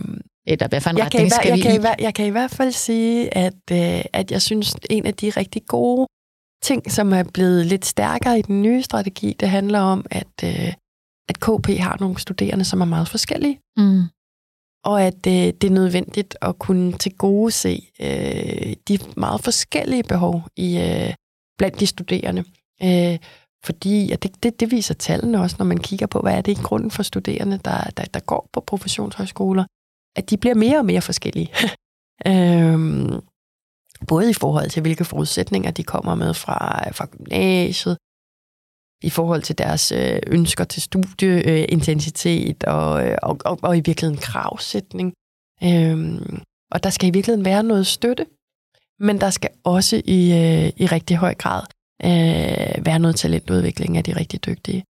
Eller 0.46 0.68
hvad 0.68 0.80
for 0.80 0.90
en 0.90 0.98
jeg 0.98 1.04
retning 1.04 1.30
kan 1.30 1.30
skal 1.30 1.48
jeg 1.48 1.56
vi 1.56 1.62
kan 1.62 1.96
i? 1.98 2.02
Jeg 2.04 2.14
kan 2.14 2.26
i 2.26 2.30
hvert 2.30 2.50
fald 2.50 2.72
sige, 2.72 3.36
at, 3.36 3.62
øh, 3.72 4.04
at 4.12 4.30
jeg 4.30 4.42
synes, 4.42 4.74
en 4.90 5.06
af 5.06 5.14
de 5.14 5.30
rigtig 5.30 5.62
gode 5.66 6.06
ting, 6.62 6.92
som 6.92 7.12
er 7.12 7.24
blevet 7.34 7.66
lidt 7.66 7.84
stærkere 7.86 8.38
i 8.38 8.42
den 8.42 8.62
nye 8.62 8.82
strategi, 8.82 9.36
det 9.40 9.48
handler 9.48 9.80
om, 9.80 10.06
at, 10.10 10.34
øh, 10.44 10.72
at 11.28 11.40
KP 11.40 11.68
har 11.78 11.96
nogle 12.00 12.18
studerende, 12.18 12.64
som 12.64 12.80
er 12.80 12.84
meget 12.84 13.08
forskellige. 13.08 13.58
Mm. 13.76 14.02
Og 14.84 15.02
at 15.02 15.26
øh, 15.26 15.32
det 15.32 15.64
er 15.64 15.70
nødvendigt 15.70 16.36
at 16.40 16.58
kunne 16.58 16.92
til 16.92 17.16
gode 17.16 17.50
se 17.50 17.88
øh, 18.00 18.72
de 18.88 18.98
meget 19.16 19.44
forskellige 19.44 20.02
behov 20.02 20.42
i 20.56 20.78
øh, 20.78 21.14
blandt 21.58 21.80
de 21.80 21.86
studerende. 21.86 22.44
Øh, 22.82 23.18
Fordi 23.64 24.10
at 24.10 24.22
det, 24.22 24.42
det, 24.42 24.60
det 24.60 24.70
viser 24.70 24.94
tallene 24.94 25.40
også, 25.40 25.56
når 25.58 25.66
man 25.66 25.78
kigger 25.78 26.06
på, 26.06 26.20
hvad 26.20 26.34
er 26.34 26.40
det 26.40 26.58
i 26.58 26.62
grunden 26.62 26.90
for 26.90 27.02
studerende, 27.02 27.58
der, 27.64 27.90
der, 27.96 28.04
der 28.04 28.20
går 28.20 28.48
på 28.52 28.60
professionshøjskoler, 28.60 29.64
at 30.16 30.30
de 30.30 30.36
bliver 30.36 30.54
mere 30.54 30.78
og 30.78 30.86
mere 30.86 31.02
forskellige. 31.02 31.50
øhm, 32.30 33.20
både 34.08 34.30
i 34.30 34.34
forhold 34.34 34.70
til, 34.70 34.82
hvilke 34.82 35.04
forudsætninger 35.04 35.70
de 35.70 35.82
kommer 35.84 36.14
med 36.14 36.34
fra, 36.34 36.90
fra 36.90 37.06
gymnasiet, 37.06 37.98
i 39.02 39.10
forhold 39.10 39.42
til 39.42 39.58
deres 39.58 39.92
øh, 39.92 40.18
ønsker 40.26 40.64
til 40.64 40.82
studieintensitet 40.82 42.64
øh, 42.68 42.74
og, 42.74 43.06
øh, 43.06 43.16
og, 43.22 43.38
og, 43.44 43.58
og 43.62 43.76
i 43.76 43.82
virkeligheden 43.84 44.20
kravsætning. 44.20 45.12
Øhm, 45.64 46.42
og 46.72 46.82
der 46.82 46.90
skal 46.90 47.08
i 47.08 47.12
virkeligheden 47.12 47.44
være 47.44 47.62
noget 47.62 47.86
støtte, 47.86 48.26
men 49.00 49.20
der 49.20 49.30
skal 49.30 49.50
også 49.64 50.02
i, 50.04 50.32
øh, 50.32 50.72
i 50.76 50.86
rigtig 50.86 51.16
høj 51.16 51.34
grad 51.34 51.62
øh, 52.04 52.86
være 52.86 52.98
noget 52.98 53.16
talentudvikling 53.16 53.96
af 53.96 54.04
de 54.04 54.16
rigtig 54.16 54.46
dygtige. 54.46 54.84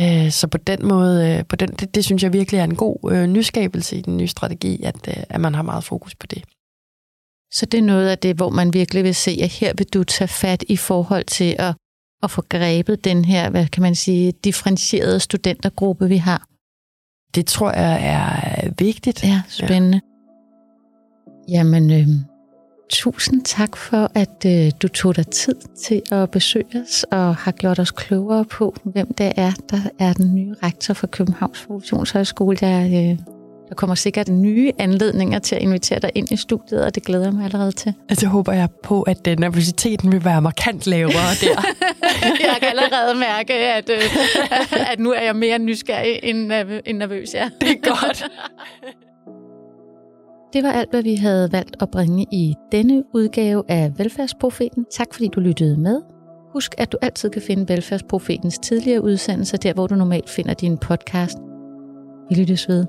Øh, 0.00 0.30
så 0.30 0.46
på 0.46 0.58
den 0.58 0.86
måde, 0.88 1.30
øh, 1.30 1.44
på 1.46 1.56
den, 1.56 1.68
det, 1.68 1.94
det 1.94 2.04
synes 2.04 2.22
jeg 2.22 2.32
virkelig 2.32 2.58
er 2.58 2.64
en 2.64 2.76
god 2.76 3.12
øh, 3.12 3.26
nyskabelse 3.26 3.96
i 3.96 4.00
den 4.00 4.16
nye 4.16 4.26
strategi, 4.26 4.82
at, 4.82 5.08
øh, 5.08 5.22
at 5.28 5.40
man 5.40 5.54
har 5.54 5.62
meget 5.62 5.84
fokus 5.84 6.14
på 6.14 6.26
det. 6.26 6.44
Så 7.52 7.66
det 7.66 7.78
er 7.78 7.82
noget 7.82 8.08
af 8.08 8.18
det, 8.18 8.36
hvor 8.36 8.50
man 8.50 8.72
virkelig 8.72 9.04
vil 9.04 9.14
se, 9.14 9.38
at 9.42 9.50
her 9.50 9.72
vil 9.76 9.86
du 9.86 10.04
tage 10.04 10.28
fat 10.28 10.64
i 10.68 10.76
forhold 10.76 11.24
til 11.24 11.56
at, 11.58 11.74
at 12.24 12.30
få 12.30 12.42
grebet 12.48 13.04
den 13.04 13.24
her, 13.24 13.50
hvad 13.50 13.66
kan 13.66 13.82
man 13.82 13.94
sige, 13.94 14.32
differentierede 14.44 15.20
studentergruppe, 15.20 16.08
vi 16.08 16.16
har. 16.16 16.46
Det 17.34 17.46
tror 17.46 17.70
jeg 17.70 18.06
er 18.06 18.70
vigtigt. 18.78 19.24
Ja, 19.24 19.42
spændende. 19.48 20.00
Ja. 21.48 21.58
Jamen, 21.58 21.92
øh, 21.92 22.06
tusind 22.90 23.42
tak 23.44 23.76
for, 23.76 24.10
at 24.14 24.46
øh, 24.46 24.72
du 24.82 24.88
tog 24.88 25.16
dig 25.16 25.26
tid 25.26 25.54
til 25.78 26.02
at 26.12 26.30
besøge 26.30 26.82
os 26.84 27.04
og 27.10 27.36
har 27.36 27.52
gjort 27.52 27.78
os 27.78 27.90
klogere 27.90 28.44
på, 28.44 28.76
hvem 28.84 29.14
det 29.14 29.32
er, 29.36 29.52
der 29.70 29.80
er 29.98 30.12
den 30.12 30.34
nye 30.34 30.54
rektor 30.62 30.94
for 30.94 31.06
Københavns 31.06 31.66
Professionshøjskole. 31.66 32.58
Jeg 32.60 33.10
øh, 33.10 33.33
der 33.68 33.74
kommer 33.74 33.94
sikkert 33.94 34.28
nye 34.28 34.72
anledninger 34.78 35.38
til 35.38 35.56
at 35.56 35.62
invitere 35.62 35.98
dig 35.98 36.10
ind 36.14 36.32
i 36.32 36.36
studiet, 36.36 36.84
og 36.84 36.94
det 36.94 37.04
glæder 37.04 37.24
jeg 37.24 37.32
mig 37.32 37.44
allerede 37.44 37.72
til. 37.72 37.94
Altså 38.08 38.26
håber 38.26 38.52
jeg 38.52 38.68
på, 38.82 39.02
at 39.02 39.26
øh, 39.28 39.38
nervøsiteten 39.38 40.12
vil 40.12 40.24
være 40.24 40.42
markant 40.42 40.86
lavere 40.86 41.34
der. 41.40 41.64
jeg 42.48 42.56
kan 42.60 42.68
allerede 42.68 43.18
mærke, 43.18 43.54
at, 43.54 43.90
øh, 43.90 44.02
at 44.92 44.98
nu 44.98 45.12
er 45.12 45.22
jeg 45.22 45.36
mere 45.36 45.58
nysgerrig 45.58 46.20
end, 46.22 46.52
end 46.86 46.98
nervøs. 46.98 47.34
Ja. 47.34 47.50
Det 47.60 47.70
er 47.70 47.90
godt. 47.90 48.24
Det 50.52 50.62
var 50.62 50.72
alt, 50.72 50.90
hvad 50.90 51.02
vi 51.02 51.14
havde 51.14 51.52
valgt 51.52 51.76
at 51.80 51.90
bringe 51.90 52.26
i 52.32 52.54
denne 52.72 53.02
udgave 53.14 53.62
af 53.68 53.92
Velfærdsprofeten. 53.98 54.86
Tak 54.92 55.06
fordi 55.12 55.28
du 55.28 55.40
lyttede 55.40 55.76
med. 55.76 56.00
Husk, 56.52 56.74
at 56.78 56.92
du 56.92 56.98
altid 57.02 57.30
kan 57.30 57.42
finde 57.42 57.68
Velfærdsprofetens 57.68 58.58
tidligere 58.58 59.02
udsendelser 59.02 59.56
der, 59.56 59.72
hvor 59.72 59.86
du 59.86 59.94
normalt 59.94 60.30
finder 60.30 60.54
din 60.54 60.78
podcast. 60.78 61.38
Vi 62.28 62.34
lyttes 62.34 62.68
ved. 62.68 62.86